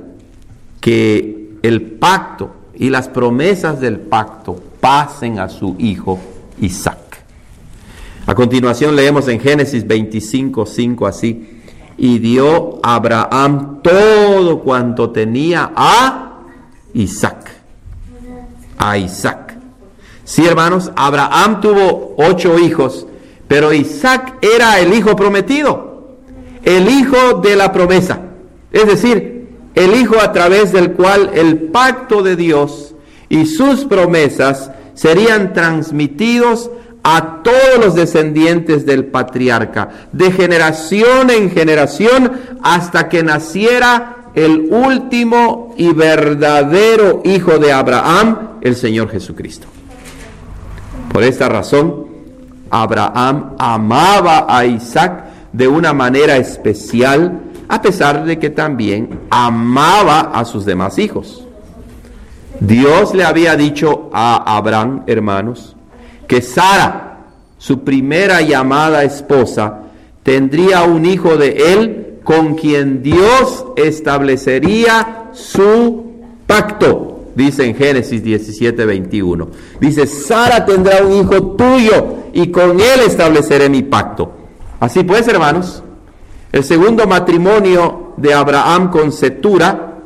que 0.80 1.58
el 1.62 1.82
pacto 1.82 2.52
y 2.76 2.90
las 2.90 3.08
promesas 3.08 3.80
del 3.80 4.00
pacto 4.00 4.60
pasen 4.80 5.40
a 5.40 5.50
su 5.50 5.76
hijo 5.80 6.20
Isaac. 6.62 7.24
A 8.26 8.36
continuación 8.36 8.96
leemos 8.96 9.28
en 9.30 9.40
Génesis 9.40 9.88
25, 9.88 10.66
5 10.66 11.08
así, 11.08 11.57
y 11.98 12.20
dio 12.20 12.80
Abraham 12.84 13.82
todo 13.82 14.60
cuanto 14.60 15.10
tenía 15.10 15.72
a 15.76 16.40
Isaac. 16.94 17.52
A 18.78 18.98
Isaac. 18.98 19.58
Sí, 20.24 20.46
hermanos, 20.46 20.92
Abraham 20.96 21.62
tuvo 21.62 22.16
ocho 22.18 22.60
hijos 22.60 23.08
pero 23.48 23.74
Isaac 23.74 24.36
era 24.42 24.80
el 24.80 24.94
hijo 24.94 25.16
prometido, 25.16 26.18
el 26.64 26.90
hijo 26.90 27.40
de 27.42 27.56
la 27.56 27.72
promesa. 27.72 28.20
Es 28.72 28.86
decir, 28.86 29.48
el 29.74 29.96
hijo 29.96 30.20
a 30.20 30.34
través 30.34 30.74
del 30.74 30.92
cual 30.92 31.32
el 31.34 31.70
pacto 31.70 32.24
de 32.24 32.36
Dios 32.36 32.94
y 33.30 33.46
sus 33.46 33.86
promesas 33.86 34.72
serían 34.94 35.54
transmitidos 35.54 36.70
a 37.10 37.42
todos 37.42 37.80
los 37.80 37.96
descendientes 37.96 38.86
del 38.86 39.06
patriarca, 39.06 39.88
de 40.12 40.30
generación 40.30 41.30
en 41.30 41.50
generación, 41.50 42.34
hasta 42.62 43.08
que 43.08 43.24
naciera 43.24 44.32
el 44.36 44.68
último 44.70 45.74
y 45.78 45.94
verdadero 45.94 47.22
hijo 47.24 47.60
de 47.60 47.72
Abraham, 47.72 48.58
el 48.60 48.76
Señor 48.76 49.10
Jesucristo. 49.10 49.68
Por 51.14 51.24
esta 51.24 51.48
razón, 51.48 52.08
Abraham 52.70 53.56
amaba 53.58 54.46
a 54.50 54.66
Isaac 54.66 55.28
de 55.54 55.70
una 55.70 55.94
manera 55.94 56.36
especial, 56.36 57.40
a 57.70 57.82
pesar 57.82 58.26
de 58.26 58.38
que 58.38 58.50
también 58.50 59.22
amaba 59.30 60.32
a 60.34 60.44
sus 60.44 60.66
demás 60.66 61.00
hijos. 61.00 61.48
Dios 62.60 63.14
le 63.14 63.24
había 63.24 63.56
dicho 63.56 64.10
a 64.12 64.58
Abraham, 64.58 65.04
hermanos, 65.08 65.77
que 66.28 66.42
Sara, 66.42 67.26
su 67.58 67.84
primera 67.84 68.42
llamada 68.42 69.04
esposa, 69.04 69.80
tendría 70.24 70.84
un 70.84 71.06
hijo 71.06 71.38
de 71.38 71.74
él 71.74 72.20
con 72.24 72.56
quien 72.56 73.02
Dios 73.02 73.66
establecería 73.78 75.30
su 75.32 76.14
pacto. 76.46 77.14
Dice 77.36 77.66
en 77.66 77.76
Génesis 77.76 78.24
17, 78.24 78.86
21. 78.86 79.48
Dice, 79.80 80.08
Sara 80.08 80.66
tendrá 80.66 81.04
un 81.04 81.14
hijo 81.14 81.56
tuyo 81.56 82.16
y 82.34 82.48
con 82.48 82.80
él 82.80 83.02
estableceré 83.06 83.70
mi 83.70 83.84
pacto. 83.84 84.32
Así 84.80 85.04
pues, 85.04 85.28
hermanos, 85.28 85.84
el 86.52 86.64
segundo 86.64 87.08
matrimonio 87.08 88.14
de 88.18 88.34
Abraham 88.34 88.90
con 88.90 89.12
Setura 89.12 90.00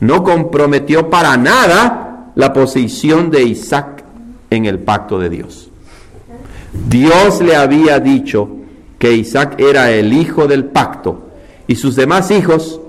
no 0.00 0.22
comprometió 0.22 1.10
para 1.10 1.36
nada 1.36 2.32
la 2.34 2.52
posición 2.52 3.30
de 3.30 3.42
Isaac 3.42 3.97
en 4.50 4.66
el 4.66 4.78
pacto 4.78 5.18
de 5.18 5.28
Dios. 5.28 5.70
Dios 6.88 7.40
le 7.40 7.56
había 7.56 7.98
dicho 8.00 8.48
que 8.98 9.12
Isaac 9.12 9.58
era 9.58 9.90
el 9.90 10.12
hijo 10.12 10.46
del 10.46 10.66
pacto 10.66 11.28
y 11.66 11.76
sus 11.76 11.96
demás 11.96 12.30
hijos 12.30 12.80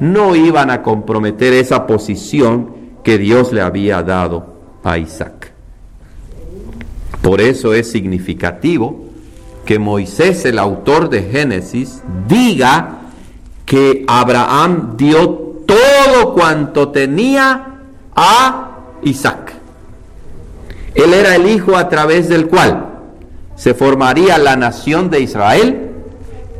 no 0.00 0.34
iban 0.36 0.70
a 0.70 0.82
comprometer 0.82 1.52
esa 1.52 1.86
posición 1.86 2.74
que 3.02 3.18
Dios 3.18 3.52
le 3.52 3.60
había 3.60 4.02
dado 4.02 4.56
a 4.82 4.98
Isaac. 4.98 5.52
Por 7.22 7.40
eso 7.40 7.74
es 7.74 7.90
significativo 7.90 9.04
que 9.64 9.78
Moisés, 9.78 10.44
el 10.44 10.58
autor 10.58 11.08
de 11.08 11.22
Génesis, 11.22 12.02
diga 12.28 12.98
que 13.64 14.04
Abraham 14.06 14.96
dio 14.96 15.28
todo 15.66 16.34
cuanto 16.34 16.90
tenía 16.90 17.80
a 18.14 18.76
Isaac. 19.02 19.55
Él 20.96 21.14
era 21.14 21.36
el 21.36 21.48
hijo 21.48 21.76
a 21.76 21.88
través 21.88 22.28
del 22.28 22.48
cual 22.48 22.86
se 23.54 23.74
formaría 23.74 24.38
la 24.38 24.56
nación 24.56 25.10
de 25.10 25.20
Israel 25.20 25.90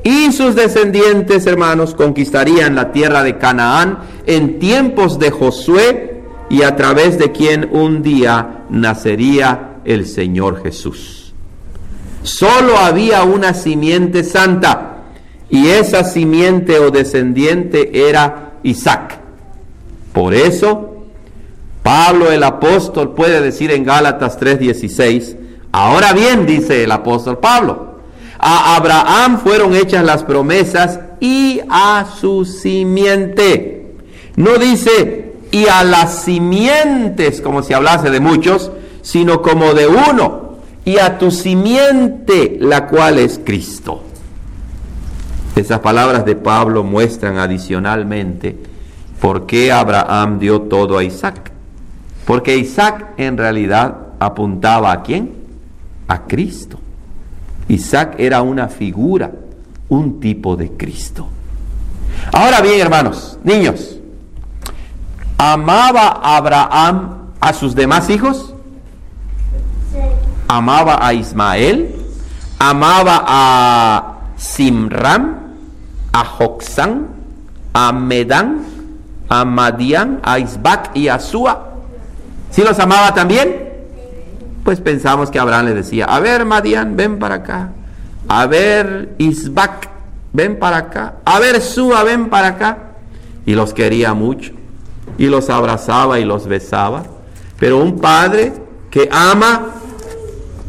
y 0.05 0.31
sus 0.31 0.55
descendientes, 0.55 1.47
hermanos, 1.47 1.95
conquistarían 1.95 2.76
la 2.76 2.93
tierra 2.93 3.25
de 3.25 3.38
Canaán 3.38 3.99
en 4.26 4.61
tiempos 4.61 5.19
de 5.19 5.33
Josué 5.33 6.23
y 6.49 6.62
a 6.62 6.76
través 6.76 7.19
de 7.19 7.33
quien 7.33 7.69
un 7.73 8.02
día 8.02 8.64
nacería 8.71 9.78
el 9.85 10.07
Señor 10.07 10.62
Jesús. 10.62 11.35
Solo 12.23 12.78
había 12.78 13.25
una 13.25 13.52
simiente 13.52 14.23
santa 14.23 14.99
y 15.50 15.69
esa 15.69 16.05
simiente 16.05 16.78
o 16.78 16.90
descendiente 16.90 18.09
era 18.09 18.52
Isaac. 18.62 19.19
Por 20.12 20.35
eso, 20.35 20.96
Pablo 21.87 22.33
el 22.33 22.43
apóstol 22.43 23.14
puede 23.14 23.40
decir 23.40 23.71
en 23.71 23.85
Gálatas 23.85 24.40
3:16, 24.40 25.37
ahora 25.71 26.12
bien, 26.12 26.45
dice 26.45 26.83
el 26.83 26.90
apóstol 26.90 27.38
Pablo, 27.38 28.00
a 28.40 28.75
Abraham 28.75 29.38
fueron 29.38 29.73
hechas 29.73 30.05
las 30.05 30.25
promesas 30.25 30.99
y 31.21 31.60
a 31.71 32.04
su 32.19 32.45
simiente. 32.45 33.95
No 34.34 34.58
dice 34.58 35.34
y 35.52 35.67
a 35.69 35.84
las 35.84 36.25
simientes 36.25 37.41
como 37.41 37.63
si 37.63 37.73
hablase 37.73 38.10
de 38.10 38.19
muchos, 38.19 38.73
sino 39.02 39.41
como 39.41 39.73
de 39.73 39.87
uno, 39.87 40.56
y 40.84 40.99
a 40.99 41.19
tu 41.19 41.30
simiente, 41.30 42.56
la 42.60 42.89
cual 42.89 43.21
es 43.21 43.41
Cristo. 43.45 44.02
Esas 45.54 45.78
palabras 45.78 46.25
de 46.25 46.34
Pablo 46.34 46.82
muestran 46.82 47.39
adicionalmente 47.39 48.56
por 49.21 49.47
qué 49.47 49.71
Abraham 49.71 50.41
dio 50.41 50.63
todo 50.63 50.99
a 50.99 51.04
Isaac. 51.04 51.52
Porque 52.26 52.56
Isaac 52.56 53.15
en 53.17 53.39
realidad 53.39 53.97
apuntaba 54.19 54.93
a 54.93 55.02
quién? 55.02 55.32
A 56.08 56.25
Cristo. 56.25 56.78
Isaac 57.69 58.17
era 58.19 58.43
una 58.43 58.69
figura, 58.69 59.30
un 59.89 60.21
tipo 60.21 60.56
de 60.56 60.73
Cristo. 60.73 61.28
Ahora 62.32 62.60
bien, 62.60 62.80
hermanos, 62.80 63.39
niños, 63.45 63.99
¿amaba 65.39 66.21
Abraham 66.23 67.30
a 67.41 67.52
sus 67.52 67.75
demás 67.75 68.10
hijos? 68.10 68.52
Amaba 70.49 71.04
a 71.06 71.15
Ismael, 71.15 71.95
amaba 72.58 73.25
a 73.26 74.17
Simram, 74.36 75.36
a 76.12 76.25
Joxán, 76.25 77.06
a 77.73 77.93
Medán, 77.93 78.65
a 79.28 79.45
Madián, 79.45 80.21
a 80.23 80.39
Isbac 80.39 80.91
y 80.95 81.08
a 81.08 81.19
Sua. 81.19 81.66
¿Sí 82.56 82.62
los 82.62 82.78
amaba 82.78 83.12
también? 83.12 83.69
Pues 84.64 84.80
pensamos 84.80 85.30
que 85.30 85.38
Abraham 85.38 85.66
le 85.66 85.75
decía, 85.75 86.06
a 86.06 86.21
ver 86.21 86.47
Madián, 86.47 86.97
ven 86.97 87.19
para 87.19 87.34
acá. 87.34 87.73
A 88.28 88.47
ver 88.47 89.14
Isbac, 89.19 89.90
ven 90.32 90.58
para 90.58 90.78
acá. 90.78 91.16
A 91.26 91.38
ver 91.38 91.60
Sua, 91.60 92.02
ven 92.02 92.30
para 92.30 92.49
acá. 92.49 92.78
Y 93.45 93.54
los 93.54 93.75
quería 93.75 94.14
mucho. 94.14 94.52
Y 95.19 95.26
los 95.26 95.50
abrazaba 95.50 96.19
y 96.19 96.25
los 96.25 96.47
besaba. 96.47 97.02
Pero 97.58 97.76
un 97.76 97.99
padre 97.99 98.54
que 98.90 99.06
ama, 99.12 99.73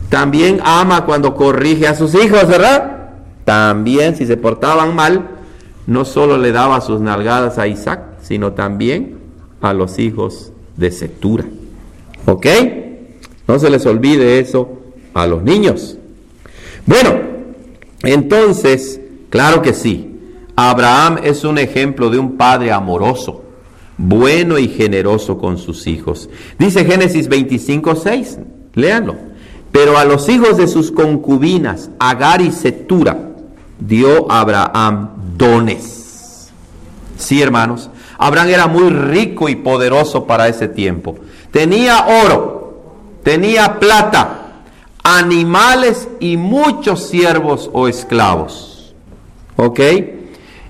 también 0.10 0.60
ama 0.66 1.06
cuando 1.06 1.36
corrige 1.36 1.88
a 1.88 1.96
sus 1.96 2.16
hijos, 2.16 2.50
¿verdad? 2.50 3.12
También 3.46 4.18
si 4.18 4.26
se 4.26 4.36
portaban 4.36 4.94
mal, 4.94 5.26
no 5.86 6.04
solo 6.04 6.38
le 6.38 6.52
daba 6.52 6.82
sus 6.82 7.00
nalgadas 7.00 7.58
a 7.58 7.68
Isaac, 7.68 8.02
sino 8.22 8.52
también 8.52 9.20
a 9.62 9.72
los 9.72 10.00
hijos 10.00 10.52
de 10.76 10.92
Setura. 10.92 11.46
¿Ok? 12.28 12.46
No 13.48 13.58
se 13.58 13.70
les 13.70 13.86
olvide 13.86 14.40
eso 14.40 14.70
a 15.14 15.26
los 15.28 15.44
niños. 15.44 15.98
Bueno, 16.86 17.18
entonces, 18.04 19.00
claro 19.30 19.62
que 19.62 19.74
sí. 19.74 20.14
Abraham 20.58 21.20
es 21.24 21.46
un 21.46 21.58
ejemplo 21.58 22.10
de 22.10 22.20
un 22.20 22.36
padre 22.36 22.74
amoroso, 22.74 23.44
bueno 23.98 24.60
y 24.60 24.68
generoso 24.68 25.38
con 25.38 25.58
sus 25.58 25.88
hijos. 25.88 26.30
Dice 26.60 26.84
Génesis 26.84 27.30
25, 27.30 27.96
6, 27.96 28.40
léanlo. 28.74 29.16
Pero 29.72 29.98
a 29.98 30.04
los 30.04 30.28
hijos 30.28 30.58
de 30.58 30.68
sus 30.68 30.92
concubinas, 30.92 31.92
Agar 31.98 32.42
y 32.42 32.52
Setura, 32.52 33.18
dio 33.80 34.30
Abraham 34.30 35.12
dones. 35.38 36.52
Sí, 37.18 37.42
hermanos, 37.42 37.90
Abraham 38.18 38.50
era 38.50 38.68
muy 38.68 38.90
rico 38.90 39.48
y 39.48 39.56
poderoso 39.56 40.26
para 40.26 40.50
ese 40.50 40.68
tiempo. 40.68 41.16
Tenía 41.52 42.06
oro, 42.24 42.84
tenía 43.24 43.80
plata, 43.80 44.48
animales 45.04 46.08
y 46.20 46.38
muchos 46.38 47.08
siervos 47.08 47.70
o 47.74 47.88
esclavos. 47.88 48.94
¿Ok? 49.56 49.80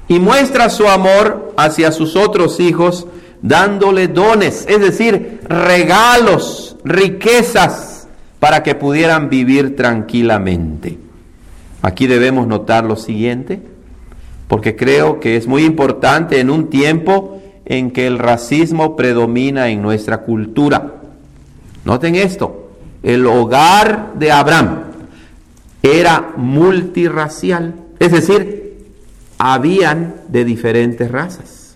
Y 0.07 0.19
muestra 0.19 0.69
su 0.69 0.87
amor 0.87 1.53
hacia 1.57 1.91
sus 1.91 2.15
otros 2.15 2.59
hijos 2.59 3.07
dándole 3.41 4.07
dones, 4.07 4.65
es 4.67 4.79
decir, 4.79 5.41
regalos, 5.47 6.77
riquezas, 6.83 8.07
para 8.39 8.63
que 8.63 8.75
pudieran 8.75 9.29
vivir 9.29 9.75
tranquilamente. 9.75 10.97
Aquí 11.81 12.07
debemos 12.07 12.47
notar 12.47 12.83
lo 12.83 12.95
siguiente, 12.95 13.61
porque 14.47 14.75
creo 14.75 15.19
que 15.19 15.35
es 15.35 15.47
muy 15.47 15.63
importante 15.63 16.39
en 16.39 16.49
un 16.49 16.69
tiempo 16.69 17.36
en 17.69 17.91
que 17.91 18.07
el 18.07 18.17
racismo 18.17 18.95
predomina 18.95 19.67
en 19.67 19.81
nuestra 19.81 20.19
cultura. 20.19 20.93
Noten 21.83 22.15
esto, 22.15 22.71
el 23.03 23.25
hogar 23.25 24.13
de 24.15 24.31
Abraham 24.31 24.83
era 25.83 26.33
multirracial, 26.37 27.75
es 27.99 28.11
decir, 28.11 28.87
habían 29.37 30.15
de 30.29 30.45
diferentes 30.45 31.11
razas. 31.11 31.75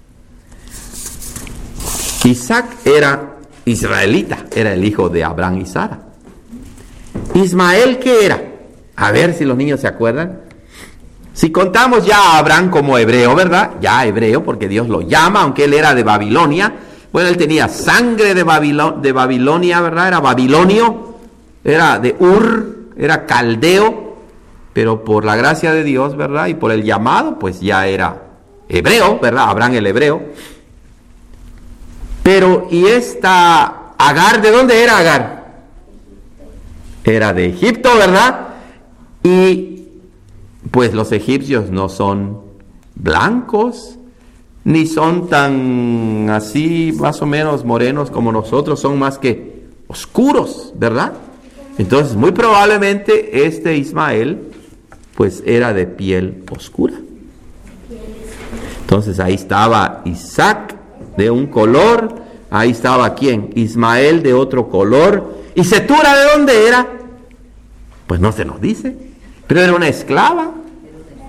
Isaac 2.24 2.66
era 2.86 3.38
israelita, 3.66 4.46
era 4.56 4.74
el 4.74 4.86
hijo 4.86 5.10
de 5.10 5.24
Abraham 5.24 5.62
y 5.62 5.66
Sara. 5.66 6.00
Ismael, 7.34 8.00
¿qué 8.00 8.26
era? 8.26 8.42
A 8.96 9.12
ver 9.12 9.34
si 9.34 9.44
los 9.44 9.58
niños 9.58 9.82
se 9.82 9.88
acuerdan. 9.88 10.51
Si 11.34 11.52
contamos 11.52 12.06
ya 12.06 12.18
a 12.18 12.38
Abraham 12.40 12.70
como 12.70 12.98
hebreo, 12.98 13.36
¿verdad? 13.36 13.72
Ya 13.80 14.06
hebreo, 14.06 14.44
porque 14.44 14.68
Dios 14.68 14.90
lo 14.90 15.02
llama, 15.02 15.42
aunque 15.42 15.64
él 15.64 15.74
era 15.74 15.96
de 15.96 16.04
Babilonia. 16.04 16.74
Bueno, 17.12 17.30
él 17.30 17.38
tenía 17.38 17.68
sangre 17.68 18.34
de, 18.34 18.44
Babilonia, 18.44 19.82
¿verdad? 19.82 20.08
Era 20.08 20.20
babilonio, 20.20 21.18
era 21.64 22.00
de 22.00 22.16
Ur, 22.20 22.90
era 22.98 23.26
caldeo, 23.26 24.18
pero 24.74 25.04
por 25.04 25.26
la 25.26 25.36
gracia 25.36 25.74
de 25.74 25.84
Dios, 25.84 26.16
¿verdad? 26.16 26.48
Y 26.48 26.54
por 26.54 26.72
el 26.72 26.84
llamado, 26.84 27.38
pues 27.38 27.60
ya 27.60 27.86
era 27.88 28.22
hebreo, 28.70 29.20
¿verdad? 29.20 29.50
Abraham 29.50 29.74
el 29.76 29.88
hebreo. 29.88 30.22
Pero, 32.24 32.68
¿y 32.70 32.86
esta 32.86 33.94
Agar, 33.98 34.42
de 34.42 34.52
dónde 34.52 34.84
era 34.84 34.98
Agar? 34.98 35.46
Era 37.04 37.34
de 37.34 37.48
Egipto, 37.48 37.96
¿verdad? 37.98 38.48
Y 39.24 39.81
pues 40.70 40.94
los 40.94 41.12
egipcios 41.12 41.72
no 41.72 41.90
son 41.90 42.40
blancos, 42.96 43.98
ni 44.64 44.86
son 44.86 45.28
tan 45.28 46.30
así 46.30 46.94
más 47.00 47.22
o 47.22 47.26
menos 47.26 47.66
morenos 47.66 48.12
como 48.12 48.32
nosotros, 48.32 48.80
son 48.80 49.00
más 49.00 49.18
que 49.18 49.64
oscuros, 49.88 50.74
¿verdad? 50.76 51.14
Entonces, 51.78 52.16
muy 52.16 52.32
probablemente 52.32 53.46
este 53.46 53.76
Ismael 53.78 54.52
pues 55.16 55.44
era 55.46 55.74
de 55.74 55.88
piel 55.88 56.44
oscura. 56.52 56.96
Entonces 58.82 59.20
ahí 59.20 59.36
estaba 59.36 60.02
Isaac 60.06 60.76
de 61.18 61.30
un 61.32 61.48
color, 61.48 62.16
ahí 62.50 62.72
estaba 62.72 63.14
quién? 63.16 63.52
Ismael 63.56 64.24
de 64.24 64.34
otro 64.34 64.70
color. 64.70 65.38
¿Y 65.56 65.64
Setura 65.64 66.16
de 66.16 66.32
dónde 66.32 66.68
era? 66.68 66.88
Pues 68.08 68.20
no 68.20 68.32
se 68.32 68.46
nos 68.46 68.60
dice, 68.60 68.96
pero 69.52 69.64
era 69.64 69.74
una 69.74 69.90
esclava. 69.90 70.54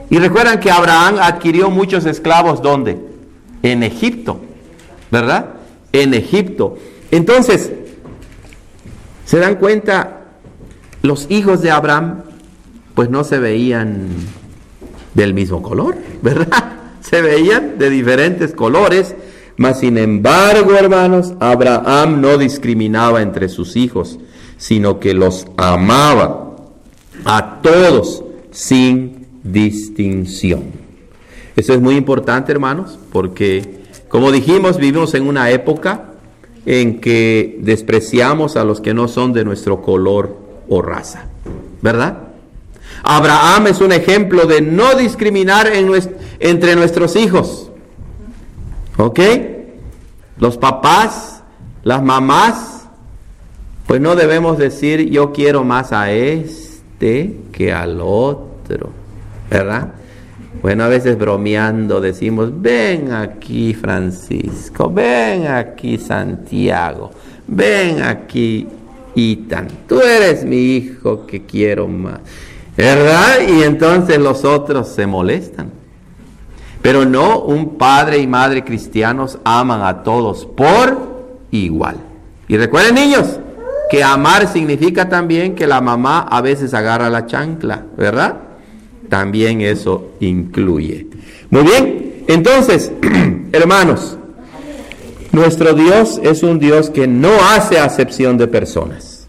Y 0.09 0.17
recuerdan 0.17 0.61
que 0.61 0.71
Abraham 0.71 1.17
adquirió 1.21 1.71
muchos 1.71 2.07
esclavos 2.07 2.63
¿dónde? 2.63 2.97
En 3.65 3.83
Egipto, 3.83 4.41
¿verdad? 5.11 5.55
En 5.91 6.15
Egipto. 6.15 6.79
Entonces, 7.11 7.73
¿se 9.25 9.39
dan 9.41 9.57
cuenta? 9.57 10.21
Los 11.03 11.27
hijos 11.33 11.63
de 11.63 11.73
Abraham, 11.73 12.23
pues 12.95 13.11
no 13.11 13.25
se 13.25 13.41
veían 13.41 14.11
del 15.15 15.35
mismo 15.35 15.61
color, 15.61 15.97
¿verdad? 16.23 16.75
Se 17.01 17.23
veían 17.23 17.77
de 17.77 17.91
diferentes 17.91 18.53
colores, 18.53 19.17
mas 19.57 19.81
sin 19.81 19.99
embargo, 19.99 20.77
hermanos, 20.77 21.35
Abraham 21.41 22.21
no 22.21 22.39
discriminaba 22.39 23.21
entre 23.21 23.49
sus 23.49 23.75
hijos, 23.75 24.21
sino 24.59 25.01
que 25.01 25.13
los 25.13 25.49
amaba 25.57 26.52
a 27.25 27.61
todos 27.63 28.25
sin 28.51 29.27
distinción. 29.43 30.65
Eso 31.57 31.75
es 31.75 31.81
muy 31.81 31.97
importante, 31.97 32.53
hermanos, 32.53 32.99
porque, 33.13 33.83
como 34.09 34.33
dijimos, 34.33 34.79
vivimos 34.79 35.15
en 35.15 35.27
una 35.27 35.51
época 35.51 36.13
en 36.65 37.01
que 37.01 37.59
despreciamos 37.61 38.57
a 38.57 38.65
los 38.65 38.81
que 38.81 38.95
no 38.95 39.09
son 39.09 39.33
de 39.33 39.45
nuestro 39.45 39.83
color 39.83 40.37
o 40.69 40.81
raza, 40.81 41.27
¿verdad? 41.83 42.29
Abraham 43.03 43.67
es 43.67 43.81
un 43.81 43.93
ejemplo 43.93 44.47
de 44.47 44.61
no 44.61 44.95
discriminar 44.95 45.71
entre 46.39 46.77
nuestros 46.77 47.17
hijos. 47.17 47.71
¿Ok? 48.97 49.21
Los 50.39 50.57
papás, 50.57 51.43
las 51.83 52.03
mamás, 52.03 52.85
pues 53.87 54.01
no 54.01 54.15
debemos 54.15 54.57
decir 54.57 55.11
yo 55.11 55.33
quiero 55.33 55.65
más 55.65 55.93
a 55.93 56.13
este 56.13 56.72
que 57.51 57.73
al 57.73 58.01
otro, 58.01 58.91
¿verdad? 59.51 59.88
Bueno, 60.62 60.85
a 60.85 60.88
veces 60.88 61.19
bromeando 61.19 62.01
decimos, 62.01 62.51
ven 62.55 63.12
aquí 63.12 63.75
Francisco, 63.75 64.91
ven 64.91 65.49
aquí 65.49 65.99
Santiago, 65.99 67.11
ven 67.49 68.03
aquí 68.03 68.69
Itan, 69.15 69.69
tú 69.88 70.01
eres 70.01 70.45
mi 70.45 70.77
hijo 70.77 71.27
que 71.27 71.45
quiero 71.45 71.88
más. 71.88 72.21
¿Verdad? 72.77 73.47
Y 73.47 73.62
entonces 73.62 74.19
los 74.19 74.45
otros 74.45 74.88
se 74.88 75.07
molestan. 75.07 75.71
Pero 76.81 77.05
no, 77.05 77.41
un 77.41 77.77
padre 77.77 78.19
y 78.19 78.27
madre 78.27 78.65
cristianos 78.65 79.38
aman 79.45 79.83
a 79.83 80.03
todos 80.03 80.47
por 80.47 81.38
igual. 81.51 81.97
Y 82.49 82.57
recuerden 82.57 82.95
niños, 82.95 83.38
que 83.90 84.03
amar 84.03 84.51
significa 84.51 85.09
también 85.09 85.55
que 85.55 85.66
la 85.66 85.81
mamá 85.81 86.21
a 86.21 86.40
veces 86.40 86.75
agarra 86.75 87.11
la 87.11 87.27
chancla, 87.27 87.85
¿verdad? 87.97 88.37
También 89.09 89.61
eso 89.61 90.12
incluye. 90.21 91.07
Muy 91.51 91.62
bien, 91.62 92.25
entonces, 92.29 92.92
hermanos, 93.53 94.16
nuestro 95.33 95.75
Dios 95.75 96.21
es 96.23 96.42
un 96.42 96.59
Dios 96.59 96.90
que 96.90 97.07
no 97.07 97.31
hace 97.51 97.79
acepción 97.79 98.38
de 98.38 98.49
personas. 98.49 99.29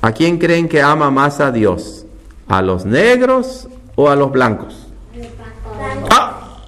¿A 0.00 0.12
quién 0.12 0.38
creen 0.38 0.68
que 0.68 0.82
ama 0.82 1.10
más 1.10 1.40
a 1.40 1.50
Dios? 1.50 2.04
¿A 2.46 2.60
los 2.60 2.84
negros 2.84 3.68
o 3.94 4.10
a 4.10 4.16
los 4.16 4.30
blancos? 4.30 4.86
Ah, 6.10 6.58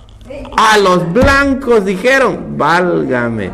a 0.57 0.79
los 0.79 1.13
blancos 1.13 1.85
dijeron, 1.85 2.57
válgame. 2.57 3.51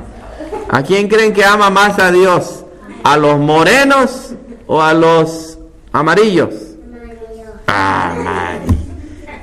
¿A 0.68 0.82
quién 0.82 1.08
creen 1.08 1.32
que 1.32 1.44
ama 1.44 1.68
más 1.68 1.98
a 1.98 2.12
Dios? 2.12 2.61
¿A 3.04 3.16
los 3.16 3.38
morenos 3.38 4.34
o 4.66 4.80
a 4.80 4.94
los 4.94 5.58
amarillos? 5.92 6.54
Ah, 7.66 8.14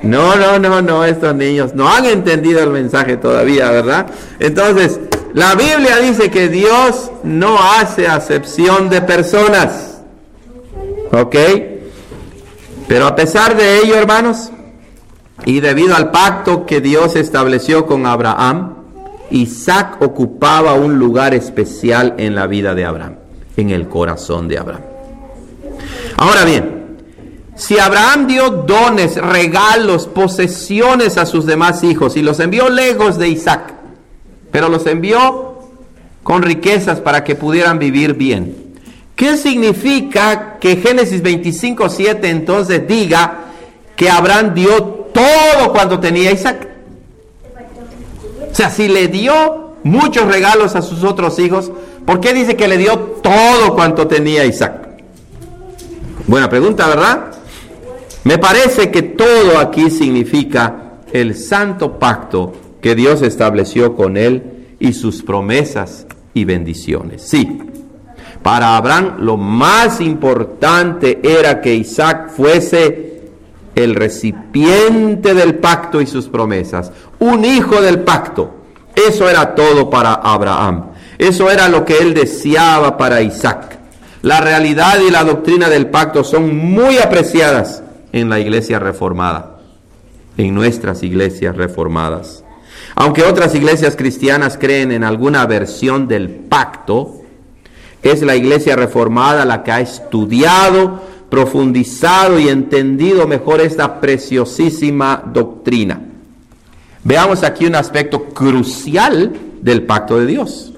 no, 0.02 0.36
no, 0.36 0.60
no, 0.60 0.82
no, 0.82 1.04
estos 1.04 1.36
niños 1.36 1.76
no 1.76 1.90
han 1.90 2.06
entendido 2.06 2.64
el 2.64 2.70
mensaje 2.70 3.18
todavía, 3.18 3.70
¿verdad? 3.70 4.08
Entonces, 4.40 5.00
la 5.34 5.56
Biblia 5.56 5.98
dice 5.98 6.32
que 6.32 6.48
Dios 6.48 7.12
no 7.24 7.58
hace 7.60 8.08
acepción 8.08 8.90
de 8.90 9.02
personas. 9.02 10.02
¿Ok? 11.12 11.36
Pero 12.88 13.06
a 13.06 13.16
pesar 13.16 13.56
de 13.56 13.80
ello, 13.80 13.96
hermanos, 13.96 14.52
y 15.46 15.60
debido 15.60 15.96
al 15.96 16.12
pacto 16.12 16.66
que 16.66 16.82
Dios 16.82 17.16
estableció 17.16 17.86
con 17.86 18.06
Abraham, 18.06 18.76
Isaac 19.30 19.98
ocupaba 20.02 20.74
un 20.74 20.98
lugar 20.98 21.34
especial 21.34 22.16
en 22.18 22.34
la 22.34 22.48
vida 22.48 22.74
de 22.74 22.86
Abraham, 22.86 23.18
en 23.60 23.70
el 23.72 23.88
corazón 23.88 24.48
de 24.48 24.58
Abraham. 24.58 24.82
Ahora 26.18 26.46
bien, 26.46 26.98
si 27.56 27.78
Abraham 27.80 28.28
dio 28.28 28.50
dones, 28.50 29.16
regalos, 29.16 30.08
posesiones 30.08 31.18
a 31.18 31.26
sus 31.26 31.46
demás 31.46 31.84
hijos 31.84 32.18
y 32.18 32.22
los 32.22 32.40
envió 32.40 32.70
lejos 32.70 33.18
de 33.18 33.30
Isaac, 33.30 33.74
pero 34.52 34.70
los 34.70 34.86
envió 34.86 35.60
con 36.24 36.42
riquezas 36.42 37.00
para 37.00 37.24
que 37.24 37.36
pudieran 37.36 37.80
vivir 37.80 38.14
bien, 38.14 38.70
¿Qué 39.20 39.36
significa 39.36 40.60
que 40.62 40.78
Génesis 40.78 41.22
25, 41.22 41.90
7 41.90 42.30
entonces 42.30 42.88
diga 42.88 43.48
que 43.94 44.10
Abraham 44.10 44.54
dio 44.54 44.82
todo 44.82 45.74
cuando 45.74 46.00
tenía 46.00 46.32
Isaac? 46.32 46.70
O 48.50 48.56
sea, 48.56 48.70
si 48.70 48.88
le 48.88 49.10
dio 49.10 49.74
muchos 49.84 50.26
regalos 50.26 50.78
a 50.78 50.82
sus 50.82 51.04
otros 51.04 51.38
hijos, 51.38 51.70
¿por 52.06 52.20
qué 52.20 52.34
dice 52.34 52.56
que 52.56 52.68
le 52.68 52.78
dio 52.78 52.98
todo 52.98 53.76
cuanto 53.76 54.08
tenía 54.08 54.46
Isaac? 54.46 54.88
Buena 56.28 56.50
pregunta, 56.50 56.88
¿verdad? 56.88 57.32
Me 58.24 58.38
parece 58.38 58.92
que 58.92 59.02
todo 59.02 59.58
aquí 59.60 59.90
significa 59.90 61.00
el 61.12 61.36
santo 61.36 61.98
pacto 61.98 62.54
que 62.82 62.96
Dios 62.96 63.22
estableció 63.22 63.96
con 63.96 64.18
él 64.18 64.76
y 64.80 64.94
sus 64.94 65.24
promesas 65.24 66.06
y 66.34 66.46
bendiciones. 66.46 67.24
Sí, 67.24 67.60
para 68.44 68.78
Abraham 68.78 69.18
lo 69.20 69.38
más 69.38 70.02
importante 70.02 71.20
era 71.24 71.62
que 71.62 71.76
Isaac 71.76 72.30
fuese 72.30 73.24
el 73.76 73.96
recipiente 73.96 75.34
del 75.34 75.56
pacto 75.56 76.02
y 76.02 76.08
sus 76.08 76.28
promesas, 76.28 76.92
un 77.20 77.46
hijo 77.46 77.82
del 77.82 78.00
pacto. 78.02 78.52
Eso 78.96 79.30
era 79.30 79.56
todo 79.56 79.90
para 79.90 80.14
Abraham. 80.14 80.89
Eso 81.20 81.52
era 81.52 81.68
lo 81.68 81.84
que 81.84 81.98
él 81.98 82.14
deseaba 82.14 82.98
para 82.98 83.22
Isaac. 83.22 83.78
La 84.22 84.40
realidad 84.40 85.00
y 85.06 85.12
la 85.12 85.26
doctrina 85.26 85.68
del 85.68 85.88
pacto 85.88 86.24
son 86.24 86.56
muy 86.56 86.98
apreciadas 86.98 87.84
en 88.14 88.30
la 88.30 88.40
iglesia 88.40 88.80
reformada, 88.80 89.60
en 90.38 90.56
nuestras 90.56 91.04
iglesias 91.04 91.58
reformadas. 91.58 92.46
Aunque 92.96 93.24
otras 93.24 93.54
iglesias 93.54 93.98
cristianas 93.98 94.58
creen 94.58 94.94
en 94.94 95.04
alguna 95.04 95.46
versión 95.46 96.08
del 96.08 96.30
pacto, 96.30 97.22
es 98.02 98.22
la 98.22 98.38
iglesia 98.38 98.78
reformada 98.78 99.44
la 99.44 99.62
que 99.62 99.74
ha 99.74 99.82
estudiado, 99.82 101.04
profundizado 101.30 102.40
y 102.40 102.48
entendido 102.48 103.28
mejor 103.28 103.60
esta 103.60 104.00
preciosísima 104.00 105.22
doctrina. 105.34 106.02
Veamos 107.04 107.44
aquí 107.44 107.66
un 107.66 107.76
aspecto 107.76 108.24
crucial 108.26 109.34
del 109.62 109.84
pacto 109.84 110.18
de 110.18 110.26
Dios. 110.26 110.74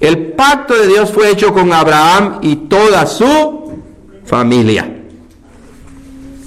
El 0.00 0.32
pacto 0.32 0.74
de 0.74 0.86
Dios 0.86 1.10
fue 1.10 1.30
hecho 1.30 1.52
con 1.52 1.72
Abraham 1.72 2.38
y 2.42 2.56
toda 2.56 3.06
su 3.06 3.72
familia. 4.24 5.02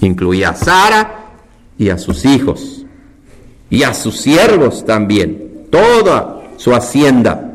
Incluía 0.02 0.50
a 0.50 0.56
Sara 0.56 1.26
y 1.78 1.90
a 1.90 1.98
sus 1.98 2.26
hijos 2.26 2.86
y 3.70 3.84
a 3.84 3.94
sus 3.94 4.20
siervos 4.20 4.86
también, 4.86 5.68
toda 5.70 6.42
su 6.58 6.74
hacienda. 6.74 7.54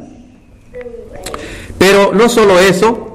Pero 1.78 2.12
no 2.12 2.28
solo 2.28 2.58
eso, 2.58 3.06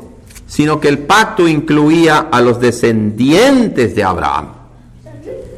sino 0.48 0.80
que 0.80 0.88
el 0.88 1.00
pacto 1.00 1.48
incluía 1.48 2.28
a 2.32 2.42
los 2.42 2.60
descendientes 2.60 3.96
de 3.96 4.04
Abraham, 4.04 4.50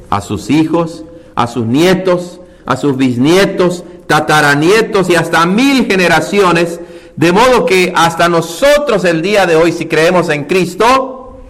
a 0.09 0.21
sus 0.21 0.49
hijos, 0.49 1.03
a 1.35 1.47
sus 1.47 1.65
nietos, 1.65 2.39
a 2.65 2.77
sus 2.77 2.95
bisnietos, 2.95 3.83
tataranietos 4.07 5.09
y 5.09 5.15
hasta 5.15 5.45
mil 5.45 5.85
generaciones, 5.85 6.79
de 7.15 7.31
modo 7.31 7.65
que 7.65 7.93
hasta 7.95 8.27
nosotros 8.27 9.05
el 9.05 9.21
día 9.21 9.45
de 9.45 9.55
hoy, 9.55 9.71
si 9.71 9.85
creemos 9.85 10.29
en 10.29 10.45
Cristo, 10.45 11.41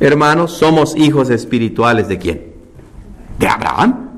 hermanos, 0.00 0.52
somos 0.52 0.96
hijos 0.96 1.30
espirituales 1.30 2.08
de 2.08 2.18
quién? 2.18 2.52
De 3.38 3.48
Abraham. 3.48 4.10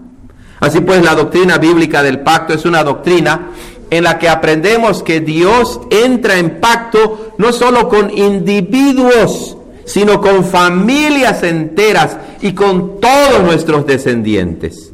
Así 0.61 0.81
pues, 0.81 1.05
la 1.05 1.15
doctrina 1.15 1.59
bíblica 1.59 2.03
del 2.03 2.21
pacto 2.21 2.53
es 2.53 2.65
una 2.65 2.83
doctrina 2.83 3.51
en 3.91 4.05
la 4.05 4.19
que 4.19 4.29
aprendemos 4.29 5.03
que 5.03 5.21
Dios 5.21 5.81
entra 5.91 6.39
en 6.39 6.61
pacto 6.61 7.33
no 7.39 7.53
solo 7.53 7.89
con 7.89 8.11
individuos, 8.11 9.57
sino 9.85 10.21
con 10.21 10.45
familias 10.45 11.43
enteras 11.43 12.19
y 12.43 12.53
con 12.53 13.01
todos 13.01 13.43
nuestros 13.45 13.87
descendientes. 13.87 14.93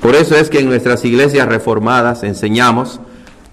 Por 0.00 0.16
eso 0.16 0.34
es 0.36 0.50
que 0.50 0.58
en 0.58 0.66
nuestras 0.66 1.04
iglesias 1.04 1.46
reformadas 1.46 2.24
enseñamos 2.24 3.00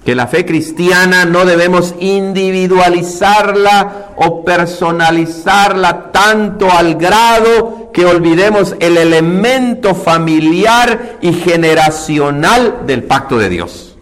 que 0.03 0.15
la 0.15 0.27
fe 0.27 0.45
cristiana 0.45 1.25
no 1.25 1.45
debemos 1.45 1.93
individualizarla 1.99 4.13
o 4.15 4.43
personalizarla 4.43 6.11
tanto 6.11 6.71
al 6.71 6.95
grado 6.95 7.91
que 7.93 8.05
olvidemos 8.05 8.75
el 8.79 8.97
elemento 8.97 9.93
familiar 9.93 11.19
y 11.21 11.33
generacional 11.33 12.79
del 12.87 13.03
pacto 13.03 13.37
de 13.37 13.49
Dios. 13.49 13.95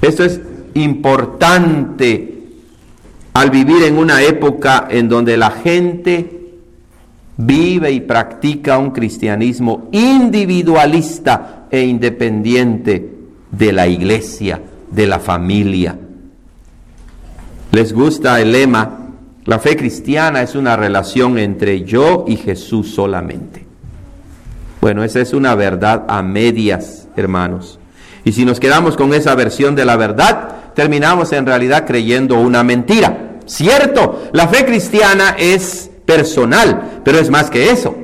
Esto 0.00 0.22
es 0.22 0.40
importante 0.74 2.34
al 3.34 3.50
vivir 3.50 3.82
en 3.82 3.98
una 3.98 4.22
época 4.22 4.86
en 4.88 5.08
donde 5.08 5.36
la 5.36 5.50
gente 5.50 6.52
vive 7.36 7.90
y 7.90 7.98
practica 8.00 8.78
un 8.78 8.92
cristianismo 8.92 9.88
individualista 9.90 11.66
e 11.70 11.82
independiente 11.82 13.17
de 13.50 13.72
la 13.72 13.86
iglesia, 13.86 14.60
de 14.90 15.06
la 15.06 15.18
familia. 15.18 15.98
Les 17.72 17.92
gusta 17.92 18.40
el 18.40 18.52
lema, 18.52 19.08
la 19.44 19.58
fe 19.58 19.76
cristiana 19.76 20.42
es 20.42 20.54
una 20.54 20.76
relación 20.76 21.38
entre 21.38 21.82
yo 21.82 22.24
y 22.26 22.36
Jesús 22.36 22.90
solamente. 22.94 23.66
Bueno, 24.80 25.04
esa 25.04 25.20
es 25.20 25.32
una 25.32 25.54
verdad 25.54 26.04
a 26.08 26.22
medias, 26.22 27.08
hermanos. 27.16 27.78
Y 28.24 28.32
si 28.32 28.44
nos 28.44 28.60
quedamos 28.60 28.96
con 28.96 29.12
esa 29.14 29.34
versión 29.34 29.74
de 29.74 29.84
la 29.84 29.96
verdad, 29.96 30.72
terminamos 30.74 31.32
en 31.32 31.46
realidad 31.46 31.86
creyendo 31.86 32.38
una 32.38 32.62
mentira. 32.62 33.38
Cierto, 33.46 34.28
la 34.32 34.48
fe 34.48 34.64
cristiana 34.64 35.34
es 35.38 35.90
personal, 36.04 37.00
pero 37.04 37.18
es 37.18 37.30
más 37.30 37.50
que 37.50 37.70
eso. 37.70 37.96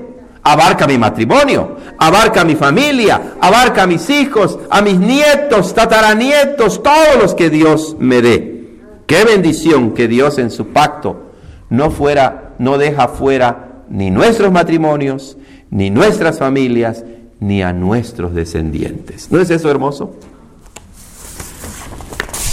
Abarca 0.44 0.86
mi 0.86 0.98
matrimonio, 0.98 1.78
abarca 1.98 2.44
mi 2.44 2.54
familia, 2.54 3.34
abarca 3.40 3.84
a 3.84 3.86
mis 3.86 4.10
hijos, 4.10 4.58
a 4.68 4.82
mis 4.82 4.98
nietos, 4.98 5.74
tataranietos, 5.74 6.82
todos 6.82 7.16
los 7.18 7.34
que 7.34 7.48
Dios 7.48 7.96
me 7.98 8.20
dé. 8.20 8.78
Qué 9.06 9.24
bendición 9.24 9.92
que 9.92 10.06
Dios 10.06 10.38
en 10.38 10.50
su 10.50 10.68
pacto 10.68 11.32
no 11.70 11.90
fuera, 11.90 12.54
no 12.58 12.76
deja 12.76 13.08
fuera 13.08 13.82
ni 13.88 14.10
nuestros 14.10 14.52
matrimonios, 14.52 15.36
ni 15.70 15.90
nuestras 15.90 16.38
familias, 16.38 17.04
ni 17.40 17.62
a 17.62 17.72
nuestros 17.72 18.34
descendientes. 18.34 19.30
¿No 19.30 19.40
es 19.40 19.50
eso 19.50 19.70
hermoso? 19.70 20.14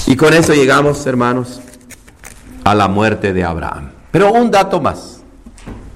Y 0.08 0.16
con 0.16 0.34
eso 0.34 0.54
llegamos, 0.54 1.06
hermanos, 1.06 1.62
a 2.64 2.74
la 2.76 2.88
muerte 2.88 3.34
de 3.34 3.44
Abraham. 3.44 3.92
Pero 4.12 4.34
un 4.34 4.52
dato 4.52 4.82
más 4.82 5.22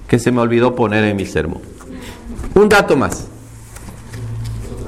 que 0.08 0.18
se 0.18 0.30
me 0.30 0.40
olvidó 0.40 0.74
poner 0.74 1.04
en 1.04 1.16
mi 1.16 1.26
sermón. 1.26 1.75
Un 2.56 2.70
dato 2.70 2.96
más. 2.96 3.26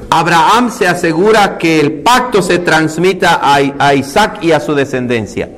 Abraham 0.09 0.71
se 0.71 0.89
asegura 0.89 1.59
que 1.59 1.79
el 1.81 2.01
pacto 2.01 2.41
se 2.41 2.59
transmita 2.61 3.41
a, 3.43 3.95
Isaac 3.95 4.39
y 4.43 4.53
a 4.53 4.61
su 4.61 4.75
descendencia. 4.75 5.51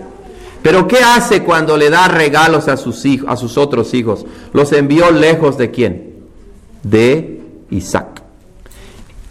Pero 0.61 0.89
¿qué 0.89 0.99
hace 0.99 1.45
cuando 1.45 1.77
le 1.77 1.89
da 1.89 2.09
regalos 2.09 2.67
a 2.67 2.77
sus 2.77 3.07
hijos, 3.07 3.29
a 3.31 3.37
sus 3.37 3.57
otros 3.57 3.95
hijos? 3.95 4.27
Los 4.53 4.73
envió 4.73 5.13
lejos 5.13 5.57
de 5.57 5.71
quién? 5.71 6.15
De 6.83 7.43
Isaac. 7.71 8.23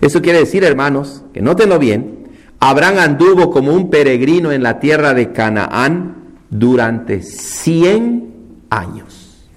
Eso 0.00 0.22
quiere 0.22 0.38
decir, 0.38 0.62
hermanos, 0.62 1.24
que 1.32 1.42
nótenlo 1.42 1.80
bien, 1.80 2.28
Abraham 2.60 2.98
anduvo 2.98 3.50
como 3.50 3.72
un 3.72 3.90
peregrino 3.90 4.52
en 4.52 4.62
la 4.62 4.78
tierra 4.78 5.12
de 5.12 5.32
Canaán 5.32 6.36
durante 6.50 7.20
100 7.20 8.33
años. 8.76 9.48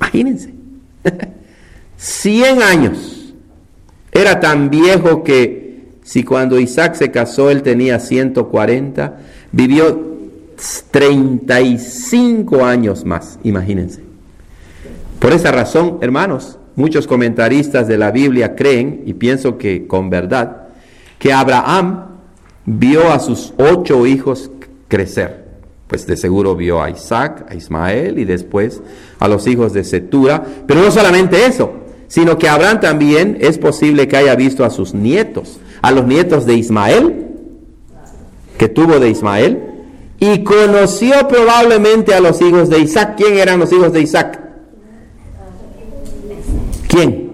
Imagínense, 0.00 0.54
100 1.96 2.62
años. 2.62 3.34
Era 4.12 4.38
tan 4.40 4.70
viejo 4.70 5.24
que 5.24 5.98
si 6.04 6.22
cuando 6.22 6.60
Isaac 6.60 6.94
se 6.94 7.10
casó 7.10 7.50
él 7.50 7.62
tenía 7.62 7.98
140, 7.98 9.18
vivió 9.50 10.14
35 10.90 12.64
años 12.64 13.04
más, 13.04 13.38
imagínense. 13.42 14.02
Por 15.18 15.32
esa 15.32 15.50
razón, 15.50 15.98
hermanos, 16.00 16.58
Muchos 16.76 17.06
comentaristas 17.06 17.86
de 17.86 17.96
la 17.96 18.10
Biblia 18.10 18.56
creen, 18.56 19.02
y 19.06 19.14
pienso 19.14 19.58
que 19.58 19.86
con 19.86 20.10
verdad, 20.10 20.68
que 21.18 21.32
Abraham 21.32 22.06
vio 22.66 23.12
a 23.12 23.20
sus 23.20 23.54
ocho 23.56 24.06
hijos 24.06 24.50
crecer. 24.88 25.43
Pues 25.88 26.06
de 26.06 26.16
seguro 26.16 26.56
vio 26.56 26.82
a 26.82 26.90
Isaac, 26.90 27.46
a 27.48 27.54
Ismael 27.54 28.18
y 28.18 28.24
después 28.24 28.82
a 29.18 29.28
los 29.28 29.46
hijos 29.46 29.72
de 29.72 29.84
Setura. 29.84 30.42
Pero 30.66 30.80
no 30.80 30.90
solamente 30.90 31.44
eso, 31.46 31.72
sino 32.08 32.38
que 32.38 32.48
Abraham 32.48 32.80
también 32.80 33.38
es 33.40 33.58
posible 33.58 34.08
que 34.08 34.16
haya 34.16 34.34
visto 34.34 34.64
a 34.64 34.70
sus 34.70 34.94
nietos, 34.94 35.60
a 35.82 35.90
los 35.90 36.06
nietos 36.06 36.46
de 36.46 36.54
Ismael, 36.54 37.26
que 38.58 38.68
tuvo 38.68 38.98
de 38.98 39.10
Ismael, 39.10 39.62
y 40.18 40.42
conoció 40.42 41.28
probablemente 41.28 42.14
a 42.14 42.20
los 42.20 42.40
hijos 42.40 42.70
de 42.70 42.78
Isaac. 42.78 43.14
¿Quién 43.16 43.36
eran 43.36 43.58
los 43.58 43.72
hijos 43.72 43.92
de 43.92 44.00
Isaac? 44.00 44.40
¿Quién? 46.88 47.32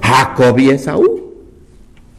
Jacob 0.00 0.58
y 0.58 0.70
Esaú. 0.70 1.34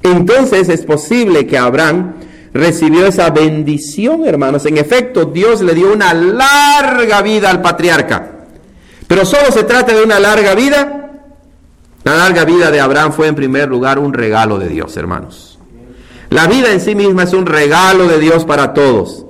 Entonces 0.04 0.70
es 0.70 0.86
posible 0.86 1.48
que 1.48 1.58
Abraham 1.58 2.14
recibió 2.54 3.06
esa 3.06 3.30
bendición, 3.30 4.26
hermanos. 4.26 4.66
En 4.66 4.78
efecto, 4.78 5.26
Dios 5.26 5.62
le 5.62 5.74
dio 5.74 5.94
una 5.94 6.14
larga 6.14 7.22
vida 7.22 7.50
al 7.50 7.62
patriarca. 7.62 8.32
Pero 9.08 9.26
solo 9.26 9.52
se 9.52 9.64
trata 9.64 9.96
de 9.96 10.04
una 10.04 10.20
larga 10.20 10.56
vida. 10.56 11.12
La 12.04 12.16
larga 12.16 12.46
vida 12.46 12.72
de 12.72 12.80
Abraham 12.80 13.12
fue 13.12 13.28
en 13.28 13.36
primer 13.36 13.68
lugar 13.68 14.00
un 14.00 14.14
regalo 14.14 14.58
de 14.58 14.70
Dios, 14.70 14.96
hermanos. 14.98 15.60
La 16.30 16.48
vida 16.48 16.72
en 16.72 16.80
sí 16.80 16.96
misma 16.96 17.24
es 17.24 17.34
un 17.34 17.46
regalo 17.46 18.08
de 18.08 18.20
Dios 18.20 18.46
para 18.46 18.74
todos. 18.74 19.26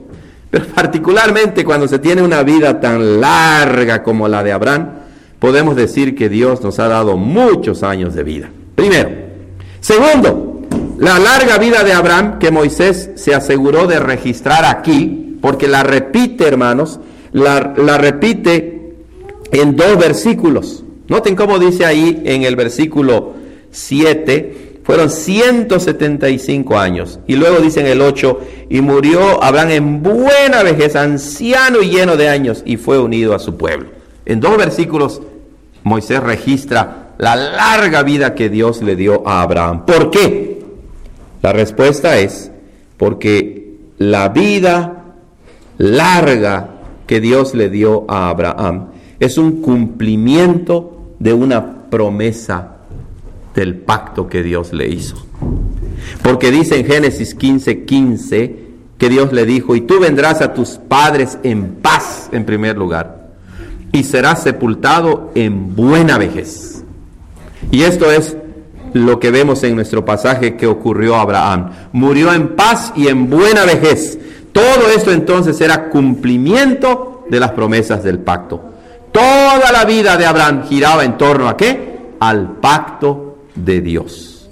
Pero 0.52 0.66
particularmente 0.66 1.64
cuando 1.64 1.88
se 1.88 2.00
tiene 2.00 2.22
una 2.22 2.44
vida 2.44 2.80
tan 2.80 3.22
larga 3.22 4.04
como 4.04 4.28
la 4.28 4.44
de 4.44 4.52
Abraham, 4.52 4.90
podemos 5.40 5.76
decir 5.76 6.16
que 6.16 6.28
Dios 6.28 6.62
nos 6.62 6.80
ha 6.80 6.88
dado 6.88 7.18
muchos 7.18 7.84
años 7.84 8.16
de 8.16 8.24
vida. 8.24 8.50
Primero. 8.76 9.10
Segundo, 9.80 10.49
la 11.00 11.18
larga 11.18 11.58
vida 11.58 11.86
de 11.86 11.94
Abraham 11.94 12.40
que 12.40 12.52
Moisés 12.52 13.12
se 13.16 13.34
aseguró 13.34 13.88
de 13.88 14.00
registrar 14.00 14.66
aquí, 14.66 15.38
porque 15.42 15.70
la 15.70 15.82
repite, 15.82 16.46
hermanos, 16.46 17.00
la, 17.32 17.98
repite 17.98 18.96
en 19.54 19.78
dos 19.78 19.98
versículos. 19.98 20.84
Noten 21.08 21.38
cómo 21.38 21.58
dice 21.58 21.86
ahí 21.86 22.22
en 22.26 22.44
el 22.44 22.58
versículo 22.58 23.34
7, 23.72 24.82
fueron 24.84 25.10
175 25.10 26.78
años. 26.78 27.20
Y 27.28 27.38
luego 27.38 27.60
dice 27.60 27.80
en 27.80 27.88
el 27.88 28.02
8, 28.02 28.40
y 28.70 28.82
murió 28.82 29.42
Abraham 29.42 29.72
en 29.72 30.04
buena 30.04 30.64
vejez, 30.64 30.98
anciano 30.98 31.82
y 31.82 31.92
lleno 31.92 32.18
de 32.18 32.28
años, 32.28 32.62
y 32.66 32.76
fue 32.76 33.00
unido 33.00 33.34
a 33.34 33.40
su 33.40 33.56
pueblo. 33.56 33.88
En 34.26 34.42
dos 34.42 34.58
versículos 34.58 35.22
Moisés 35.84 36.22
registra 36.22 37.14
la 37.20 37.38
larga 37.38 38.04
vida 38.04 38.36
que 38.36 38.50
Dios 38.50 38.82
le 38.82 38.98
dio 38.98 39.26
a 39.26 39.42
Abraham. 39.42 39.86
¿Por 39.86 40.12
qué? 40.12 40.49
La 41.42 41.54
respuesta 41.54 42.18
es 42.20 42.52
porque 42.98 43.78
la 43.98 44.30
vida 44.30 45.16
larga 45.78 46.70
que 47.08 47.20
Dios 47.20 47.56
le 47.56 47.70
dio 47.70 48.06
a 48.10 48.30
Abraham 48.30 48.88
es 49.20 49.38
un 49.38 49.62
cumplimiento 49.62 51.14
de 51.20 51.34
una 51.34 51.90
promesa 51.90 52.78
del 53.56 53.76
pacto 53.76 54.28
que 54.28 54.44
Dios 54.44 54.74
le 54.74 54.88
hizo. 54.90 55.26
Porque 56.22 56.52
dice 56.52 56.80
en 56.80 56.86
Génesis 56.86 57.36
15, 57.36 57.86
15 57.86 58.56
que 58.98 59.10
Dios 59.10 59.32
le 59.32 59.46
dijo, 59.46 59.76
y 59.76 59.82
tú 59.82 60.00
vendrás 60.00 60.42
a 60.42 60.54
tus 60.54 60.72
padres 60.72 61.38
en 61.44 61.76
paz 61.76 62.30
en 62.34 62.46
primer 62.46 62.78
lugar, 62.78 63.30
y 63.92 64.04
serás 64.04 64.44
sepultado 64.44 65.32
en 65.36 65.76
buena 65.76 66.18
vejez. 66.18 66.84
Y 67.72 67.84
esto 67.84 68.12
es 68.12 68.36
lo 68.94 69.20
que 69.20 69.32
vemos 69.32 69.64
en 69.64 69.76
nuestro 69.76 70.04
pasaje 70.06 70.56
que 70.56 70.68
ocurrió 70.68 71.16
a 71.16 71.22
Abraham. 71.22 71.72
Murió 71.92 72.34
en 72.34 72.56
paz 72.56 72.94
y 72.96 73.08
en 73.08 73.30
buena 73.30 73.66
vejez. 73.66 74.20
Todo 74.52 74.90
esto 74.96 75.12
entonces 75.12 75.60
era 75.62 75.90
cumplimiento 75.90 77.26
de 77.30 77.40
las 77.40 77.52
promesas 77.52 78.04
del 78.04 78.20
pacto. 78.20 78.62
Toda 79.12 79.72
la 79.72 79.86
vida 79.86 80.18
de 80.18 80.26
Abraham 80.26 80.64
giraba 80.68 81.04
en 81.04 81.18
torno 81.18 81.48
a 81.48 81.58
qué? 81.58 82.14
Al 82.20 82.58
pacto 82.58 83.38
de 83.56 83.82
Dios. 83.82 84.50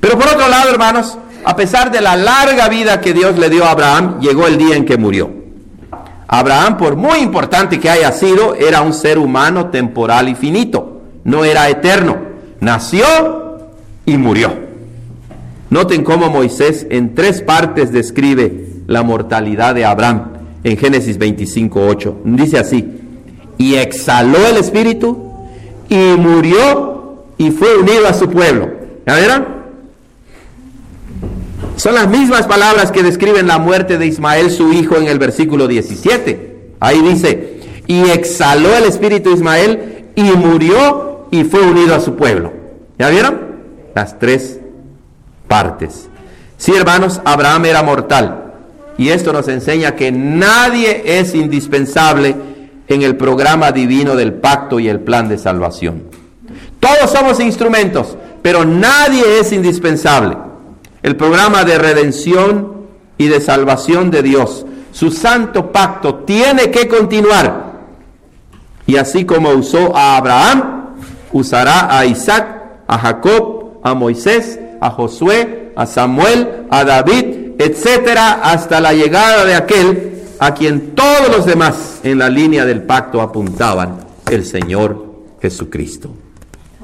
Pero 0.00 0.18
por 0.18 0.28
otro 0.28 0.48
lado, 0.48 0.70
hermanos, 0.70 1.16
a 1.44 1.56
pesar 1.56 1.90
de 1.90 2.00
la 2.00 2.16
larga 2.16 2.68
vida 2.68 3.00
que 3.00 3.12
Dios 3.12 3.38
le 3.38 3.48
dio 3.48 3.64
a 3.64 3.70
Abraham, 3.70 4.20
llegó 4.20 4.46
el 4.46 4.58
día 4.58 4.76
en 4.76 4.84
que 4.84 4.96
murió. 4.96 5.30
Abraham, 6.28 6.76
por 6.76 6.96
muy 6.96 7.20
importante 7.20 7.78
que 7.78 7.88
haya 7.88 8.10
sido, 8.12 8.54
era 8.54 8.80
un 8.80 8.92
ser 8.92 9.18
humano 9.18 9.66
temporal 9.70 10.28
y 10.28 10.34
finito, 10.34 11.02
no 11.24 11.44
era 11.44 11.68
eterno. 11.68 12.16
Nació 12.60 13.45
y 14.06 14.16
murió. 14.16 14.52
Noten 15.68 16.04
cómo 16.04 16.30
Moisés 16.30 16.86
en 16.90 17.14
tres 17.14 17.42
partes 17.42 17.92
describe 17.92 18.66
la 18.86 19.02
mortalidad 19.02 19.74
de 19.74 19.84
Abraham 19.84 20.28
en 20.62 20.76
Génesis 20.76 21.18
25.8. 21.18 22.14
Dice 22.24 22.58
así, 22.58 22.88
y 23.58 23.74
exhaló 23.74 24.38
el 24.46 24.56
espíritu 24.56 25.32
y 25.88 25.96
murió 26.18 27.24
y 27.36 27.50
fue 27.50 27.76
unido 27.76 28.06
a 28.08 28.14
su 28.14 28.30
pueblo. 28.30 28.70
¿Ya 29.06 29.16
vieron? 29.16 29.46
Son 31.76 31.94
las 31.94 32.08
mismas 32.08 32.46
palabras 32.46 32.90
que 32.90 33.02
describen 33.02 33.46
la 33.46 33.58
muerte 33.58 33.98
de 33.98 34.06
Ismael, 34.06 34.50
su 34.50 34.72
hijo, 34.72 34.96
en 34.96 35.08
el 35.08 35.18
versículo 35.18 35.68
17. 35.68 36.70
Ahí 36.80 37.02
dice, 37.02 37.60
y 37.86 38.08
exhaló 38.10 38.74
el 38.76 38.84
espíritu 38.84 39.30
de 39.30 39.36
Ismael 39.36 40.04
y 40.14 40.22
murió 40.22 41.26
y 41.30 41.44
fue 41.44 41.60
unido 41.60 41.94
a 41.94 42.00
su 42.00 42.14
pueblo. 42.16 42.52
¿Ya 42.98 43.10
vieron? 43.10 43.45
Las 43.96 44.18
tres 44.18 44.60
partes. 45.48 46.10
Sí, 46.58 46.74
hermanos, 46.74 47.22
Abraham 47.24 47.64
era 47.64 47.82
mortal. 47.82 48.52
Y 48.98 49.08
esto 49.08 49.32
nos 49.32 49.48
enseña 49.48 49.96
que 49.96 50.12
nadie 50.12 51.18
es 51.18 51.34
indispensable 51.34 52.36
en 52.88 53.00
el 53.00 53.16
programa 53.16 53.72
divino 53.72 54.14
del 54.14 54.34
pacto 54.34 54.78
y 54.80 54.88
el 54.90 55.00
plan 55.00 55.30
de 55.30 55.38
salvación. 55.38 56.02
Todos 56.78 57.10
somos 57.10 57.40
instrumentos, 57.40 58.18
pero 58.42 58.66
nadie 58.66 59.40
es 59.40 59.50
indispensable. 59.52 60.36
El 61.02 61.16
programa 61.16 61.64
de 61.64 61.78
redención 61.78 62.82
y 63.16 63.28
de 63.28 63.40
salvación 63.40 64.10
de 64.10 64.22
Dios, 64.22 64.66
su 64.92 65.10
santo 65.10 65.72
pacto, 65.72 66.16
tiene 66.16 66.70
que 66.70 66.86
continuar. 66.86 67.72
Y 68.86 68.96
así 68.98 69.24
como 69.24 69.52
usó 69.52 69.96
a 69.96 70.18
Abraham, 70.18 70.90
usará 71.32 71.96
a 71.98 72.04
Isaac, 72.04 72.82
a 72.86 72.98
Jacob, 72.98 73.55
a 73.86 73.94
Moisés, 73.94 74.58
a 74.80 74.90
Josué, 74.90 75.72
a 75.76 75.86
Samuel, 75.86 76.66
a 76.70 76.84
David, 76.84 77.52
etcétera, 77.56 78.40
hasta 78.42 78.80
la 78.80 78.92
llegada 78.92 79.44
de 79.44 79.54
aquel 79.54 80.24
a 80.40 80.54
quien 80.54 80.96
todos 80.96 81.28
los 81.30 81.46
demás 81.46 82.00
en 82.02 82.18
la 82.18 82.28
línea 82.28 82.64
del 82.64 82.82
pacto 82.82 83.20
apuntaban, 83.20 83.98
el 84.28 84.44
Señor 84.44 85.06
Jesucristo. 85.40 86.10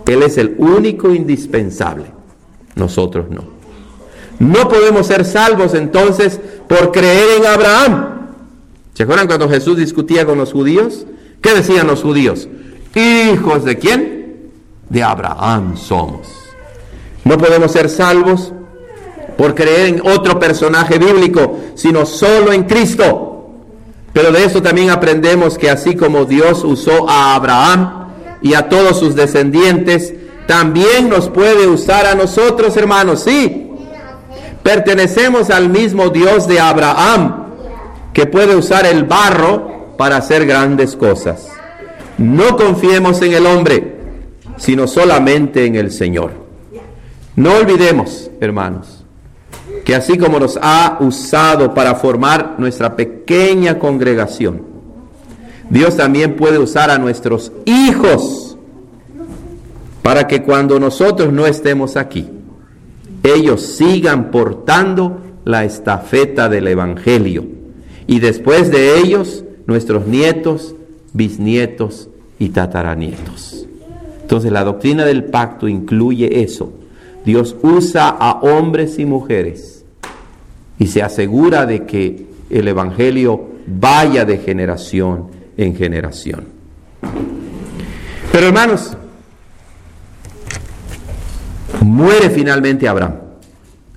Él 0.07 0.23
es 0.23 0.39
el 0.39 0.55
único 0.59 1.13
indispensable. 1.13 2.05
Nosotros 2.77 3.29
no. 3.31 3.47
No 4.39 4.69
podemos 4.69 5.09
ser 5.09 5.25
salvos 5.25 5.75
entonces 5.75 6.41
por 6.69 6.93
creer 6.93 7.41
en 7.41 7.47
Abraham. 7.47 8.29
¿Se 8.95 9.03
acuerdan 9.03 9.27
cuando 9.27 9.49
Jesús 9.49 9.77
discutía 9.77 10.25
con 10.25 10.39
los 10.39 10.53
judíos? 10.53 11.05
¿Qué 11.41 11.53
decían 11.53 11.89
los 11.89 12.01
judíos? 12.01 12.49
Hijos 12.95 13.65
de 13.65 13.77
quién? 13.77 14.53
De 14.89 15.03
Abraham 15.03 15.77
somos. 15.77 16.42
No 17.25 17.39
podemos 17.39 17.73
ser 17.73 17.89
salvos 17.89 18.53
por 19.37 19.55
creer 19.55 19.87
en 19.89 20.03
otro 20.05 20.39
personaje 20.39 20.99
bíblico, 20.99 21.59
sino 21.75 22.07
solo 22.07 22.53
en 22.53 22.65
Cristo. 22.65 23.29
Pero 24.13 24.31
de 24.31 24.45
eso 24.45 24.61
también 24.61 24.91
aprendemos 24.91 25.57
que 25.57 25.71
así 25.71 25.97
como 25.97 26.25
Dios 26.25 26.65
usó 26.65 27.09
a 27.09 27.35
Abraham 27.35 28.09
y 28.43 28.55
a 28.55 28.69
todos 28.69 28.99
sus 28.99 29.15
descendientes, 29.15 30.15
también 30.47 31.09
nos 31.09 31.29
puede 31.29 31.67
usar 31.67 32.07
a 32.07 32.15
nosotros, 32.15 32.77
hermanos, 32.77 33.23
sí. 33.23 33.71
Pertenecemos 34.63 35.51
al 35.51 35.71
mismo 35.71 36.11
Dios 36.11 36.47
de 36.47 36.61
Abraham, 36.61 37.47
que 38.13 38.27
puede 38.27 38.55
usar 38.55 38.85
el 38.85 39.05
barro 39.05 39.95
para 39.97 40.17
hacer 40.17 40.47
grandes 40.47 40.95
cosas. 40.95 41.49
No 42.19 42.57
confiemos 42.57 43.23
en 43.23 43.33
el 43.33 43.47
hombre, 43.47 43.97
sino 44.57 44.87
solamente 44.87 45.65
en 45.65 45.77
el 45.77 45.91
Señor. 45.91 46.42
No 47.35 47.57
olvidemos, 47.57 48.31
hermanos, 48.41 49.05
que 49.85 49.95
así 49.95 50.19
como 50.19 50.39
nos 50.39 50.59
ha 50.61 50.99
usado 51.01 51.73
para 51.73 51.95
formar 51.95 52.57
nuestra 52.59 52.95
pequeña 52.95 53.79
congregación, 53.79 54.63
Dios 55.71 55.97
también 55.97 56.37
puede 56.37 56.59
usar 56.59 56.91
a 56.91 56.99
nuestros 56.99 57.53
hijos 57.65 58.59
para 60.03 60.27
que 60.27 60.43
cuando 60.43 60.79
nosotros 60.79 61.33
no 61.33 61.47
estemos 61.47 61.97
aquí, 61.97 62.29
ellos 63.23 63.63
sigan 63.63 64.31
portando 64.31 65.21
la 65.45 65.65
estafeta 65.65 66.49
del 66.49 66.69
Evangelio. 66.69 67.47
Y 68.07 68.21
después 68.21 68.71
de 68.71 68.99
ellos, 68.99 69.45
nuestros 69.67 70.07
nietos, 70.07 70.75
bisnietos 71.13 72.09
y 72.39 72.51
tataranietos. 72.51 73.67
Entonces 74.21 74.51
la 74.51 74.65
doctrina 74.65 75.05
del 75.05 75.25
pacto 75.25 75.69
incluye 75.69 76.43
eso. 76.43 76.73
Dios 77.25 77.57
usa 77.63 78.09
a 78.09 78.41
hombres 78.41 78.99
y 78.99 79.05
mujeres 79.05 79.85
y 80.79 80.89
se 80.89 81.03
asegura 81.03 81.67
de 81.67 81.87
que 81.87 82.27
el 82.51 82.69
Evangelio 82.69 83.49
vaya 83.67 84.25
de 84.25 84.39
generación 84.39 85.29
en 85.57 85.77
generación. 85.77 86.47
Pero 88.33 88.47
hermanos, 88.47 88.97
muere 91.83 92.31
finalmente 92.31 92.89
Abraham. 92.89 93.15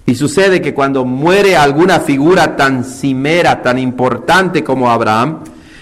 Y 0.05 0.13
sucede 0.13 0.61
que 0.61 0.73
cuando 0.73 1.03
muere 1.03 1.55
alguna 1.57 1.99
figura 1.99 2.55
tan 2.55 2.83
cimera, 2.83 3.63
tan 3.63 3.79
importante 3.79 4.63
como 4.63 4.91
Abraham, 4.91 5.39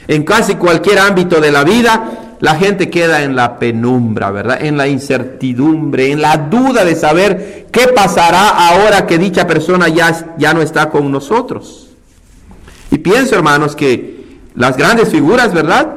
en 0.07 0.23
casi 0.23 0.55
cualquier 0.55 0.99
ámbito 0.99 1.41
de 1.41 1.51
la 1.51 1.63
vida, 1.63 2.22
la 2.43 2.55
gente 2.55 2.89
queda 2.89 3.23
en 3.23 3.37
la 3.37 3.57
penumbra, 3.57 4.29
¿verdad? 4.29 4.65
En 4.65 4.75
la 4.75 4.85
incertidumbre, 4.85 6.11
en 6.11 6.21
la 6.21 6.35
duda 6.35 6.83
de 6.83 6.93
saber 6.93 7.67
qué 7.71 7.87
pasará 7.87 8.49
ahora 8.49 9.07
que 9.07 9.17
dicha 9.17 9.47
persona 9.47 9.87
ya, 9.87 10.35
ya 10.37 10.53
no 10.53 10.61
está 10.61 10.89
con 10.89 11.09
nosotros. 11.09 11.87
Y 12.91 12.97
pienso, 12.97 13.35
hermanos, 13.35 13.77
que 13.77 14.41
las 14.55 14.75
grandes 14.75 15.07
figuras, 15.07 15.53
¿verdad? 15.53 15.87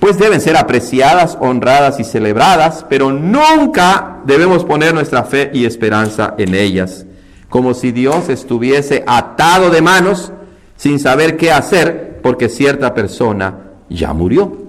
Pues 0.00 0.18
deben 0.18 0.40
ser 0.40 0.56
apreciadas, 0.56 1.38
honradas 1.40 2.00
y 2.00 2.02
celebradas, 2.02 2.84
pero 2.88 3.12
nunca 3.12 4.18
debemos 4.24 4.64
poner 4.64 4.92
nuestra 4.92 5.22
fe 5.22 5.52
y 5.54 5.64
esperanza 5.64 6.34
en 6.38 6.56
ellas, 6.56 7.06
como 7.48 7.74
si 7.74 7.92
Dios 7.92 8.30
estuviese 8.30 9.04
atado 9.06 9.70
de 9.70 9.80
manos 9.80 10.32
sin 10.76 10.98
saber 10.98 11.36
qué 11.36 11.52
hacer 11.52 12.18
porque 12.20 12.48
cierta 12.48 12.94
persona 12.94 13.58
ya 13.88 14.12
murió. 14.12 14.61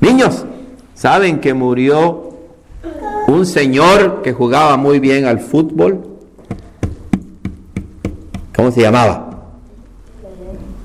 Niños, 0.00 0.46
¿saben 0.94 1.40
que 1.40 1.52
murió 1.52 2.30
un 3.26 3.44
señor 3.44 4.22
que 4.22 4.32
jugaba 4.32 4.76
muy 4.76 4.98
bien 4.98 5.26
al 5.26 5.40
fútbol? 5.40 6.06
¿Cómo 8.56 8.70
se 8.70 8.80
llamaba? 8.80 9.50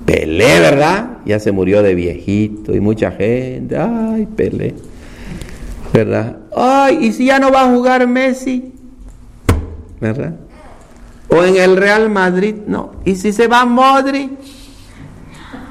Pelé, 0.06 0.60
¿verdad? 0.60 1.18
Ya 1.26 1.40
se 1.40 1.52
murió 1.52 1.82
de 1.82 1.96
viejito 1.96 2.76
y 2.76 2.80
mucha 2.80 3.12
gente, 3.12 3.78
ay, 3.78 4.28
Pelé, 4.28 4.76
¿verdad? 5.94 6.38
Ay, 6.56 7.06
¿y 7.06 7.14
si 7.14 7.26
ya 7.26 7.40
no 7.40 7.52
va 7.52 7.62
a 7.62 7.74
jugar 7.74 8.06
Messi? 8.08 8.74
¿Verdad? 10.00 10.36
O 11.30 11.44
en 11.44 11.56
el 11.56 11.78
Real 11.78 12.10
Madrid, 12.10 12.56
no. 12.68 12.92
¿Y 13.06 13.16
si 13.16 13.32
se 13.34 13.48
va 13.48 13.66
Modric? 13.66 14.32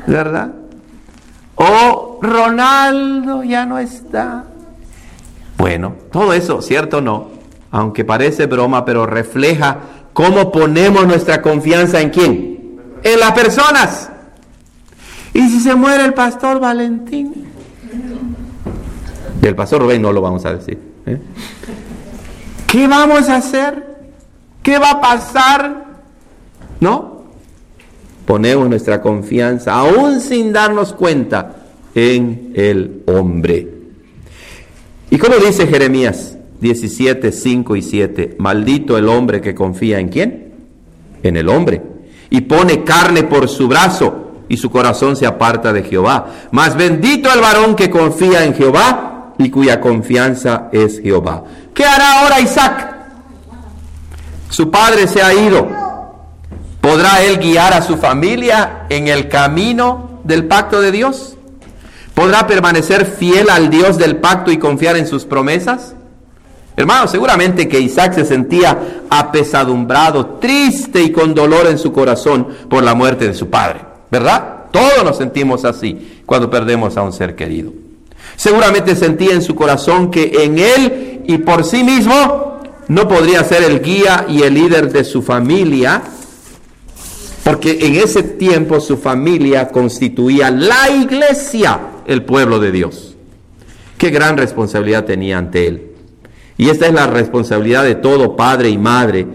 ¿Verdad? 0.06 0.63
O 1.56 2.18
Ronaldo 2.20 3.42
ya 3.44 3.64
no 3.66 3.78
está. 3.78 4.44
Bueno, 5.56 5.94
todo 6.10 6.32
eso, 6.32 6.60
¿cierto 6.62 6.98
o 6.98 7.00
no? 7.00 7.28
Aunque 7.70 8.04
parece 8.04 8.46
broma, 8.46 8.84
pero 8.84 9.06
refleja 9.06 9.78
cómo 10.12 10.50
ponemos 10.52 11.06
nuestra 11.06 11.42
confianza 11.42 12.00
en 12.00 12.10
quién. 12.10 12.80
En 13.02 13.20
las 13.20 13.32
personas. 13.32 14.10
¿Y 15.32 15.48
si 15.48 15.60
se 15.60 15.74
muere 15.74 16.04
el 16.04 16.14
pastor 16.14 16.60
Valentín? 16.60 17.46
Del 19.40 19.54
pastor 19.54 19.82
Rubén 19.82 20.00
no 20.00 20.12
lo 20.12 20.20
vamos 20.20 20.44
a 20.46 20.54
decir. 20.54 20.78
¿eh? 21.06 21.20
¿Qué 22.66 22.86
vamos 22.86 23.28
a 23.28 23.36
hacer? 23.36 23.94
¿Qué 24.62 24.78
va 24.78 24.92
a 24.92 25.00
pasar? 25.00 25.84
¿No? 26.80 27.13
Ponemos 28.26 28.68
nuestra 28.68 29.00
confianza, 29.00 29.74
aún 29.74 30.20
sin 30.20 30.52
darnos 30.52 30.92
cuenta, 30.92 31.56
en 31.94 32.52
el 32.54 33.02
hombre. 33.06 33.68
¿Y 35.10 35.18
cómo 35.18 35.36
dice 35.36 35.66
Jeremías 35.66 36.36
17, 36.60 37.30
5 37.30 37.76
y 37.76 37.82
7? 37.82 38.36
Maldito 38.38 38.98
el 38.98 39.08
hombre 39.08 39.40
que 39.40 39.54
confía 39.54 40.00
en 40.00 40.08
quién? 40.08 40.52
En 41.22 41.36
el 41.36 41.48
hombre. 41.48 41.82
Y 42.30 42.42
pone 42.42 42.82
carne 42.82 43.22
por 43.22 43.48
su 43.48 43.68
brazo 43.68 44.42
y 44.48 44.56
su 44.56 44.70
corazón 44.70 45.14
se 45.16 45.26
aparta 45.26 45.72
de 45.72 45.84
Jehová. 45.84 46.26
Mas 46.50 46.76
bendito 46.76 47.32
el 47.32 47.40
varón 47.40 47.76
que 47.76 47.90
confía 47.90 48.44
en 48.44 48.54
Jehová 48.54 49.34
y 49.38 49.50
cuya 49.50 49.80
confianza 49.80 50.68
es 50.72 51.00
Jehová. 51.00 51.44
¿Qué 51.72 51.84
hará 51.84 52.22
ahora 52.22 52.40
Isaac? 52.40 52.94
Su 54.48 54.70
padre 54.70 55.06
se 55.06 55.22
ha 55.22 55.32
ido 55.32 55.83
¿Podrá 56.84 57.22
él 57.22 57.38
guiar 57.38 57.72
a 57.72 57.80
su 57.80 57.96
familia 57.96 58.84
en 58.90 59.08
el 59.08 59.30
camino 59.30 60.20
del 60.22 60.44
pacto 60.44 60.82
de 60.82 60.92
Dios? 60.92 61.38
¿Podrá 62.12 62.46
permanecer 62.46 63.06
fiel 63.06 63.48
al 63.48 63.70
Dios 63.70 63.96
del 63.96 64.16
pacto 64.16 64.52
y 64.52 64.58
confiar 64.58 64.98
en 64.98 65.06
sus 65.06 65.24
promesas? 65.24 65.94
Hermano, 66.76 67.08
seguramente 67.08 67.68
que 67.68 67.80
Isaac 67.80 68.12
se 68.12 68.26
sentía 68.26 69.06
apesadumbrado, 69.08 70.26
triste 70.42 71.02
y 71.02 71.10
con 71.10 71.34
dolor 71.34 71.68
en 71.68 71.78
su 71.78 71.90
corazón 71.90 72.48
por 72.68 72.84
la 72.84 72.94
muerte 72.94 73.28
de 73.28 73.34
su 73.34 73.48
padre, 73.48 73.80
¿verdad? 74.10 74.64
Todos 74.70 75.02
nos 75.02 75.16
sentimos 75.16 75.64
así 75.64 76.22
cuando 76.26 76.50
perdemos 76.50 76.98
a 76.98 77.02
un 77.02 77.14
ser 77.14 77.34
querido. 77.34 77.72
Seguramente 78.36 78.94
sentía 78.94 79.32
en 79.32 79.40
su 79.40 79.54
corazón 79.54 80.10
que 80.10 80.44
en 80.44 80.58
él 80.58 81.22
y 81.26 81.38
por 81.38 81.64
sí 81.64 81.82
mismo 81.82 82.60
no 82.88 83.08
podría 83.08 83.42
ser 83.42 83.62
el 83.62 83.80
guía 83.80 84.26
y 84.28 84.42
el 84.42 84.52
líder 84.52 84.92
de 84.92 85.04
su 85.04 85.22
familia, 85.22 86.02
porque 87.44 87.78
en 87.86 87.96
ese 87.96 88.22
tiempo 88.22 88.80
su 88.80 88.96
familia 88.96 89.68
constituía 89.68 90.50
la 90.50 90.90
iglesia, 90.90 91.78
el 92.06 92.24
pueblo 92.24 92.58
de 92.58 92.72
Dios. 92.72 93.16
Qué 93.98 94.08
gran 94.08 94.38
responsabilidad 94.38 95.04
tenía 95.04 95.36
ante 95.36 95.66
él. 95.66 95.90
Y 96.56 96.70
esta 96.70 96.86
es 96.86 96.94
la 96.94 97.06
responsabilidad 97.06 97.84
de 97.84 97.96
todo 97.96 98.34
padre 98.34 98.70
y 98.70 98.78
madre 98.78 99.26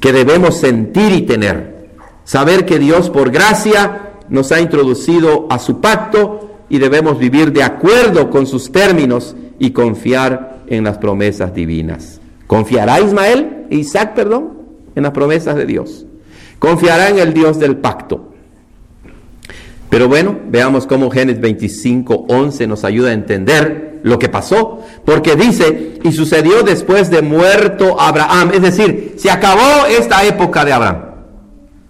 que 0.00 0.12
debemos 0.12 0.56
sentir 0.56 1.12
y 1.12 1.22
tener. 1.22 1.90
Saber 2.24 2.66
que 2.66 2.80
Dios 2.80 3.10
por 3.10 3.30
gracia 3.30 4.10
nos 4.28 4.50
ha 4.50 4.60
introducido 4.60 5.46
a 5.48 5.60
su 5.60 5.80
pacto 5.80 6.64
y 6.68 6.78
debemos 6.78 7.16
vivir 7.18 7.52
de 7.52 7.62
acuerdo 7.62 8.28
con 8.28 8.48
sus 8.48 8.72
términos 8.72 9.36
y 9.60 9.70
confiar 9.70 10.64
en 10.66 10.82
las 10.82 10.98
promesas 10.98 11.54
divinas. 11.54 12.20
¿Confiará 12.48 13.00
Ismael, 13.00 13.66
Isaac, 13.70 14.14
perdón, 14.14 14.58
en 14.96 15.04
las 15.04 15.12
promesas 15.12 15.54
de 15.54 15.66
Dios? 15.66 16.06
Confiará 16.58 17.10
en 17.10 17.18
el 17.18 17.34
Dios 17.34 17.58
del 17.58 17.76
pacto. 17.76 18.32
Pero 19.88 20.08
bueno, 20.08 20.36
veamos 20.48 20.86
cómo 20.86 21.10
Génesis 21.10 21.40
25, 21.40 22.26
11 22.28 22.66
nos 22.66 22.84
ayuda 22.84 23.10
a 23.10 23.12
entender 23.12 24.00
lo 24.02 24.18
que 24.18 24.28
pasó. 24.28 24.82
Porque 25.04 25.36
dice, 25.36 25.98
y 26.02 26.12
sucedió 26.12 26.62
después 26.62 27.10
de 27.10 27.22
muerto 27.22 28.00
Abraham. 28.00 28.50
Es 28.52 28.62
decir, 28.62 29.14
se 29.16 29.30
acabó 29.30 29.86
esta 29.86 30.24
época 30.24 30.64
de 30.64 30.72
Abraham. 30.72 31.02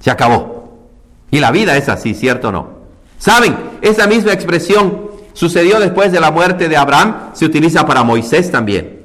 Se 0.01 0.11
acabó. 0.11 0.79
Y 1.31 1.41
la 1.41 1.51
vida 1.51 1.77
es 1.77 1.89
así, 1.89 2.15
¿cierto 2.15 2.49
o 2.49 2.53
no? 2.53 2.69
¿Saben? 3.19 3.57
Esa 3.81 4.07
misma 4.07 4.33
expresión 4.33 5.11
sucedió 5.33 5.81
después 5.81 6.13
de 6.13 6.21
la 6.21 6.31
muerte 6.31 6.69
de 6.69 6.77
Abraham, 6.77 7.31
se 7.35 7.45
utiliza 7.45 7.87
para 7.87 8.03
Moisés 8.03 8.51
también. 8.51 9.01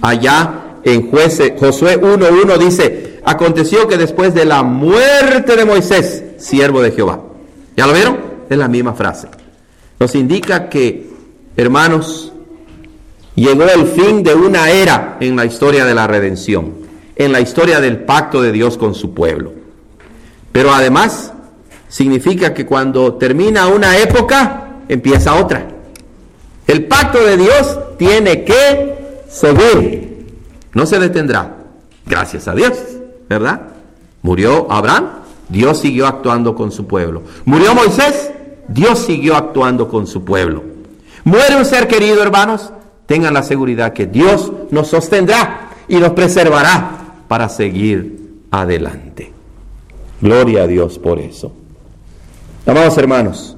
Allá 0.00 0.78
en 0.82 1.10
Josué 1.10 2.00
1.1 2.00 2.58
dice, 2.58 3.05
aconteció 3.26 3.88
que 3.88 3.98
después 3.98 4.34
de 4.34 4.44
la 4.44 4.62
muerte 4.62 5.56
de 5.56 5.64
Moisés, 5.64 6.22
siervo 6.38 6.80
de 6.80 6.92
Jehová, 6.92 7.20
¿ya 7.76 7.86
lo 7.86 7.92
vieron? 7.92 8.18
Es 8.48 8.56
la 8.56 8.68
misma 8.68 8.94
frase. 8.94 9.26
Nos 9.98 10.14
indica 10.14 10.68
que, 10.68 11.10
hermanos, 11.56 12.32
llegó 13.34 13.64
el 13.64 13.88
fin 13.88 14.22
de 14.22 14.32
una 14.32 14.70
era 14.70 15.16
en 15.18 15.34
la 15.34 15.44
historia 15.44 15.84
de 15.84 15.94
la 15.94 16.06
redención, 16.06 16.74
en 17.16 17.32
la 17.32 17.40
historia 17.40 17.80
del 17.80 17.98
pacto 17.98 18.40
de 18.40 18.52
Dios 18.52 18.78
con 18.78 18.94
su 18.94 19.12
pueblo. 19.12 19.52
Pero 20.52 20.72
además 20.72 21.32
significa 21.88 22.54
que 22.54 22.64
cuando 22.64 23.14
termina 23.14 23.66
una 23.66 23.98
época, 23.98 24.68
empieza 24.88 25.34
otra. 25.34 25.66
El 26.68 26.84
pacto 26.84 27.24
de 27.24 27.36
Dios 27.36 27.78
tiene 27.98 28.44
que 28.44 29.24
seguir, 29.28 30.26
no 30.74 30.86
se 30.86 31.00
detendrá, 31.00 31.56
gracias 32.06 32.46
a 32.46 32.54
Dios. 32.54 32.74
¿Verdad? 33.28 33.60
Murió 34.22 34.70
Abraham, 34.70 35.08
Dios 35.48 35.78
siguió 35.78 36.06
actuando 36.06 36.54
con 36.54 36.72
su 36.72 36.86
pueblo. 36.86 37.22
Murió 37.44 37.74
Moisés, 37.74 38.30
Dios 38.68 38.98
siguió 38.98 39.36
actuando 39.36 39.88
con 39.88 40.06
su 40.06 40.24
pueblo. 40.24 40.64
Muere 41.24 41.56
un 41.56 41.64
ser 41.64 41.88
querido, 41.88 42.22
hermanos, 42.22 42.72
tengan 43.06 43.34
la 43.34 43.42
seguridad 43.42 43.92
que 43.92 44.06
Dios 44.06 44.52
nos 44.70 44.88
sostendrá 44.88 45.70
y 45.88 45.96
nos 45.96 46.12
preservará 46.12 47.14
para 47.28 47.48
seguir 47.48 48.40
adelante. 48.50 49.32
Gloria 50.20 50.62
a 50.62 50.66
Dios 50.66 50.98
por 50.98 51.18
eso. 51.18 51.52
Amados 52.66 52.96
hermanos, 52.98 53.56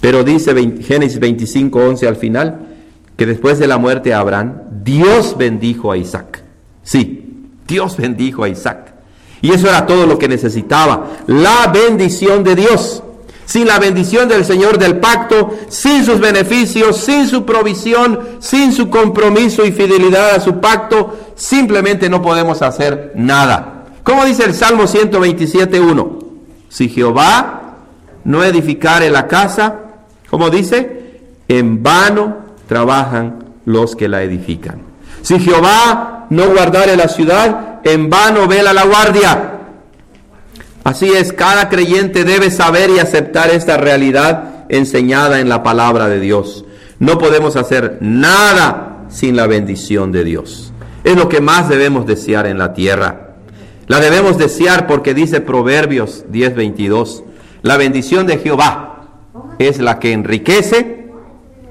pero 0.00 0.22
dice 0.22 0.54
Génesis 0.82 1.18
25, 1.18 1.78
11 1.78 2.08
al 2.08 2.16
final, 2.16 2.68
que 3.16 3.26
después 3.26 3.58
de 3.58 3.66
la 3.66 3.78
muerte 3.78 4.10
de 4.10 4.14
Abraham, 4.14 4.60
Dios 4.82 5.36
bendijo 5.36 5.90
a 5.90 5.96
Isaac. 5.96 6.44
Sí, 6.82 7.23
Dios 7.66 7.96
bendijo 7.96 8.44
a 8.44 8.48
Isaac. 8.48 8.94
Y 9.40 9.52
eso 9.52 9.68
era 9.68 9.86
todo 9.86 10.06
lo 10.06 10.18
que 10.18 10.28
necesitaba. 10.28 11.08
La 11.26 11.66
bendición 11.66 12.44
de 12.44 12.56
Dios. 12.56 13.02
Sin 13.44 13.66
la 13.66 13.78
bendición 13.78 14.26
del 14.26 14.44
Señor 14.44 14.78
del 14.78 15.00
pacto, 15.00 15.54
sin 15.68 16.02
sus 16.02 16.18
beneficios, 16.18 16.96
sin 16.96 17.26
su 17.26 17.44
provisión, 17.44 18.38
sin 18.38 18.72
su 18.72 18.88
compromiso 18.88 19.66
y 19.66 19.72
fidelidad 19.72 20.30
a 20.30 20.40
su 20.40 20.60
pacto, 20.60 21.14
simplemente 21.34 22.08
no 22.08 22.22
podemos 22.22 22.62
hacer 22.62 23.12
nada. 23.14 23.84
Como 24.02 24.24
dice 24.24 24.44
el 24.44 24.54
Salmo 24.54 24.84
127.1? 24.84 26.18
Si 26.70 26.88
Jehová 26.88 27.76
no 28.24 28.42
edificare 28.42 29.10
la 29.10 29.26
casa, 29.26 29.80
como 30.30 30.48
dice, 30.48 31.20
en 31.48 31.82
vano 31.82 32.38
trabajan 32.66 33.44
los 33.66 33.94
que 33.94 34.08
la 34.08 34.22
edifican. 34.22 34.80
Si 35.22 35.38
Jehová 35.38 36.13
no 36.30 36.48
guardare 36.48 36.96
la 36.96 37.08
ciudad, 37.08 37.80
en 37.84 38.10
vano 38.10 38.46
vela 38.46 38.72
la 38.72 38.84
guardia. 38.84 39.50
Así 40.84 41.10
es, 41.10 41.32
cada 41.32 41.68
creyente 41.68 42.24
debe 42.24 42.50
saber 42.50 42.90
y 42.90 42.98
aceptar 42.98 43.50
esta 43.50 43.76
realidad 43.76 44.66
enseñada 44.68 45.40
en 45.40 45.48
la 45.48 45.62
palabra 45.62 46.08
de 46.08 46.20
Dios. 46.20 46.64
No 46.98 47.18
podemos 47.18 47.56
hacer 47.56 47.98
nada 48.00 49.06
sin 49.08 49.36
la 49.36 49.46
bendición 49.46 50.12
de 50.12 50.24
Dios. 50.24 50.72
Es 51.02 51.16
lo 51.16 51.28
que 51.28 51.40
más 51.40 51.68
debemos 51.68 52.06
desear 52.06 52.46
en 52.46 52.58
la 52.58 52.74
tierra. 52.74 53.34
La 53.86 54.00
debemos 54.00 54.38
desear 54.38 54.86
porque 54.86 55.14
dice 55.14 55.40
Proverbios 55.40 56.24
10:22, 56.30 57.22
la 57.62 57.76
bendición 57.76 58.26
de 58.26 58.38
Jehová 58.38 59.06
es 59.58 59.78
la 59.78 59.98
que 59.98 60.12
enriquece 60.12 61.10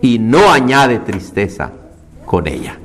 y 0.01 0.19
no 0.19 0.51
añade 0.51 0.99
tristeza 0.99 1.71
con 2.25 2.47
ella. 2.47 2.79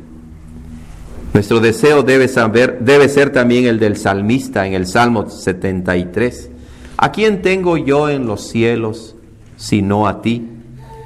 Nuestro 1.39 1.61
deseo 1.61 2.03
debe, 2.03 2.27
saber, 2.27 2.81
debe 2.81 3.09
ser 3.09 3.31
también 3.31 3.67
el 3.67 3.79
del 3.79 3.97
salmista 3.97 4.67
en 4.67 4.75
el 4.75 4.89
Salmo 4.89 5.31
73. 5.31 6.51
¿A 6.97 7.13
quién 7.13 7.43
tengo 7.43 7.77
yo 7.77 8.09
en 8.09 8.27
los 8.27 8.49
cielos 8.49 9.15
sino 9.57 10.09
a 10.09 10.21
ti? 10.21 10.49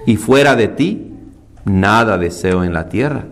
Y 0.06 0.16
fuera 0.16 0.56
de 0.56 0.68
ti, 0.68 1.12
nada 1.66 2.16
deseo 2.16 2.64
en 2.64 2.72
la 2.72 2.88
tierra. 2.88 3.26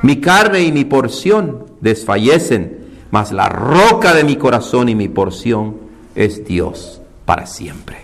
Mi 0.00 0.22
carne 0.22 0.62
y 0.62 0.72
mi 0.72 0.86
porción 0.86 1.66
desfallecen, 1.82 2.78
mas 3.10 3.30
la 3.30 3.50
roca 3.50 4.14
de 4.14 4.24
mi 4.24 4.36
corazón 4.36 4.88
y 4.88 4.94
mi 4.94 5.08
porción 5.08 5.76
es 6.14 6.46
Dios 6.46 7.02
para 7.26 7.44
siempre. 7.44 7.98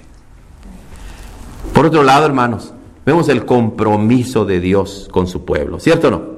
Por 1.73 1.87
otro 1.87 2.03
lado, 2.03 2.27
hermanos, 2.27 2.75
vemos 3.07 3.31
el 3.31 3.47
compromiso 3.47 4.45
de 4.45 4.61
Dios 4.61 5.09
con 5.11 5.27
su 5.29 5.47
pueblo, 5.47 5.81
¿cierto 5.81 6.09
o 6.09 6.11
no? 6.11 6.34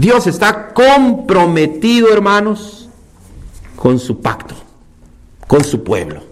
Dios 0.00 0.26
está 0.26 0.72
comprometido, 0.72 2.10
hermanos, 2.10 2.88
con 3.76 3.98
su 3.98 4.22
pacto, 4.22 4.54
con 5.46 5.62
su 5.62 5.84
pueblo. 5.84 6.22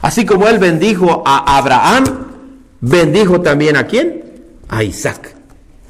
Así 0.00 0.24
como 0.24 0.46
él 0.46 0.60
bendijo 0.60 1.24
a 1.26 1.58
Abraham, 1.58 2.04
bendijo 2.80 3.40
también 3.40 3.76
a 3.76 3.88
quién? 3.88 4.44
A 4.68 4.84
Isaac. 4.84 5.34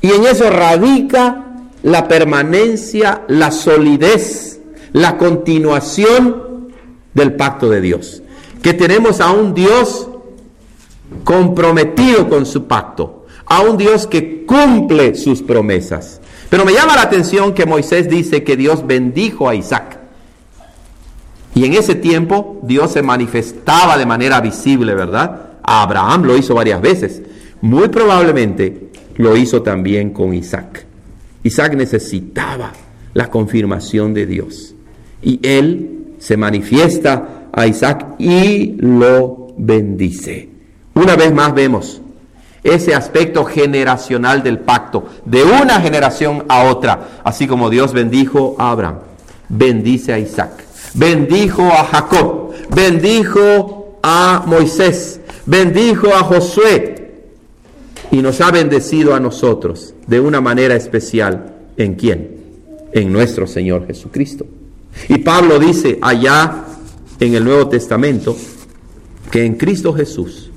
Y 0.01 0.13
en 0.13 0.25
eso 0.25 0.49
radica 0.49 1.45
la 1.83 2.09
permanencia, 2.09 3.23
la 3.29 3.51
solidez, 3.51 4.59
la 4.93 5.19
continuación 5.19 6.73
del 7.13 7.35
pacto 7.35 7.69
de 7.69 7.83
Dios. 7.83 8.23
Que 8.63 8.73
tenemos 8.73 9.21
a 9.21 9.31
un 9.31 9.53
Dios 9.53 10.09
comprometido 11.23 12.31
con 12.31 12.47
su 12.47 12.67
pacto, 12.67 13.27
a 13.45 13.61
un 13.61 13.77
Dios 13.77 14.07
que 14.07 14.47
cumple 14.47 15.15
sus 15.17 15.43
promesas. 15.43 16.23
Pero 16.53 16.67
me 16.67 16.75
llama 16.75 16.97
la 16.97 17.01
atención 17.05 17.55
que 17.55 17.65
Moisés 17.65 18.11
dice 18.11 18.45
que 18.45 18.59
Dios 18.59 18.87
bendijo 18.87 19.49
a 19.49 19.55
Isaac. 19.55 19.97
Y 21.55 21.65
en 21.65 21.73
ese 21.73 21.95
tiempo 21.95 22.61
Dios 22.63 22.93
se 22.93 23.01
manifestaba 23.01 23.97
de 23.97 24.05
manera 24.05 24.39
visible, 24.43 24.95
¿verdad? 24.95 25.53
A 25.63 25.81
Abraham 25.81 26.25
lo 26.25 26.37
hizo 26.37 26.55
varias 26.55 26.83
veces. 26.83 27.23
Muy 27.63 27.89
probablemente 27.89 28.91
lo 29.17 29.35
hizo 29.35 29.63
también 29.63 30.11
con 30.11 30.35
Isaac. 30.35 30.85
Isaac 31.43 31.75
necesitaba 31.75 32.75
la 33.15 33.31
confirmación 33.31 34.13
de 34.13 34.27
Dios. 34.27 34.75
Y 35.23 35.41
él 35.43 36.17
se 36.19 36.37
manifiesta 36.37 37.49
a 37.51 37.67
Isaac 37.67 38.17
y 38.19 38.77
lo 38.79 39.55
bendice. 39.57 40.51
Una 40.93 41.17
vez 41.17 41.33
más 41.33 41.55
vemos 41.55 42.03
ese 42.65 42.95
aspecto 42.95 43.45
generacional 43.45 44.43
del 44.43 44.59
pacto, 44.59 45.07
de 45.25 45.43
una 45.43 45.81
generación 45.81 46.45
a 46.49 46.65
otra, 46.65 47.09
así 47.25 47.47
como 47.47 47.71
Dios 47.71 47.93
bendijo 47.93 48.57
a 48.59 48.71
Abraham, 48.71 48.99
bendice 49.49 50.13
a 50.13 50.19
Isaac 50.19 50.73
bendijo 50.95 51.65
a 51.65 51.85
Jacob, 51.85 52.53
bendijo 52.75 53.99
a 54.03 54.45
Moisés, 54.47 55.21
bendijo 55.47 56.09
a 56.15 56.23
Josué 56.23 57.13
y 58.11 58.17
nos 58.17 58.41
ha 58.41 58.51
bendecido 58.51 59.15
a 59.15 59.21
nosotros 59.21 59.95
de 60.07 60.21
una 60.21 60.41
manera 60.41 60.75
especial. 60.75 61.55
¿En 61.77 61.95
quién? 61.95 62.37
En 62.93 63.13
nuestro 63.13 63.47
Señor 63.47 63.87
Jesucristo. 63.87 64.47
Y 65.09 65.19
Pablo 65.19 65.59
dice 65.59 65.99
allá 66.03 66.65
en 67.19 67.35
el 67.35 67.45
Nuevo 67.45 67.69
Testamento 67.69 68.37
que 69.31 69.45
en 69.45 69.55
Cristo 69.55 69.95
Jesús 69.95 70.51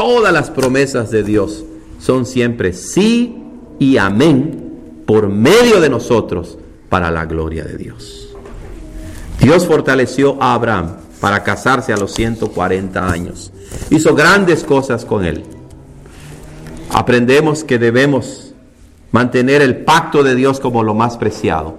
todas 0.00 0.32
las 0.32 0.48
promesas 0.48 1.10
de 1.10 1.22
Dios 1.22 1.62
son 1.98 2.24
siempre 2.24 2.72
sí 2.72 3.36
y 3.78 3.98
amén 3.98 5.02
por 5.04 5.28
medio 5.28 5.78
de 5.78 5.90
nosotros 5.90 6.56
para 6.88 7.10
la 7.10 7.26
gloria 7.26 7.64
de 7.64 7.76
Dios. 7.76 8.34
Dios 9.38 9.66
fortaleció 9.66 10.42
a 10.42 10.54
Abraham 10.54 10.96
para 11.20 11.44
casarse 11.44 11.92
a 11.92 11.98
los 11.98 12.12
140 12.14 13.12
años. 13.12 13.52
Hizo 13.90 14.14
grandes 14.14 14.64
cosas 14.64 15.04
con 15.04 15.22
él. 15.26 15.44
Aprendemos 16.88 17.62
que 17.62 17.78
debemos 17.78 18.54
mantener 19.12 19.60
el 19.60 19.84
pacto 19.84 20.22
de 20.22 20.34
Dios 20.34 20.60
como 20.60 20.82
lo 20.82 20.94
más 20.94 21.18
preciado 21.18 21.76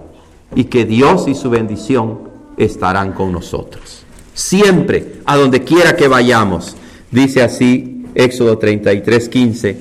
y 0.53 0.65
que 0.65 0.85
Dios 0.85 1.27
y 1.27 1.33
su 1.33 1.49
bendición 1.49 2.19
estarán 2.55 3.13
con 3.13 3.31
nosotros. 3.31 4.03
Siempre, 4.35 5.21
a 5.25 5.37
donde 5.37 5.63
quiera 5.63 5.95
que 5.95 6.07
vayamos. 6.07 6.75
Dice 7.09 7.41
así 7.41 7.90
Éxodo 8.15 8.57
33, 8.57 9.29
15. 9.29 9.77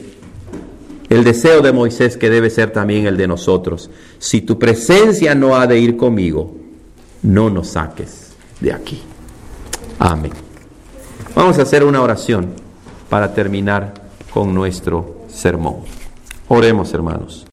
El 1.08 1.24
deseo 1.24 1.60
de 1.60 1.72
Moisés 1.72 2.16
que 2.16 2.30
debe 2.30 2.50
ser 2.50 2.72
también 2.72 3.06
el 3.06 3.16
de 3.16 3.26
nosotros. 3.26 3.90
Si 4.18 4.42
tu 4.42 4.58
presencia 4.58 5.34
no 5.34 5.56
ha 5.56 5.66
de 5.66 5.78
ir 5.78 5.96
conmigo, 5.96 6.56
no 7.22 7.50
nos 7.50 7.70
saques 7.70 8.32
de 8.60 8.72
aquí. 8.72 9.02
Amén. 9.98 10.32
Vamos 11.34 11.58
a 11.58 11.62
hacer 11.62 11.84
una 11.84 12.00
oración 12.00 12.54
para 13.08 13.34
terminar 13.34 13.94
con 14.32 14.54
nuestro 14.54 15.22
sermón. 15.28 15.78
Oremos, 16.48 16.94
hermanos. 16.94 17.46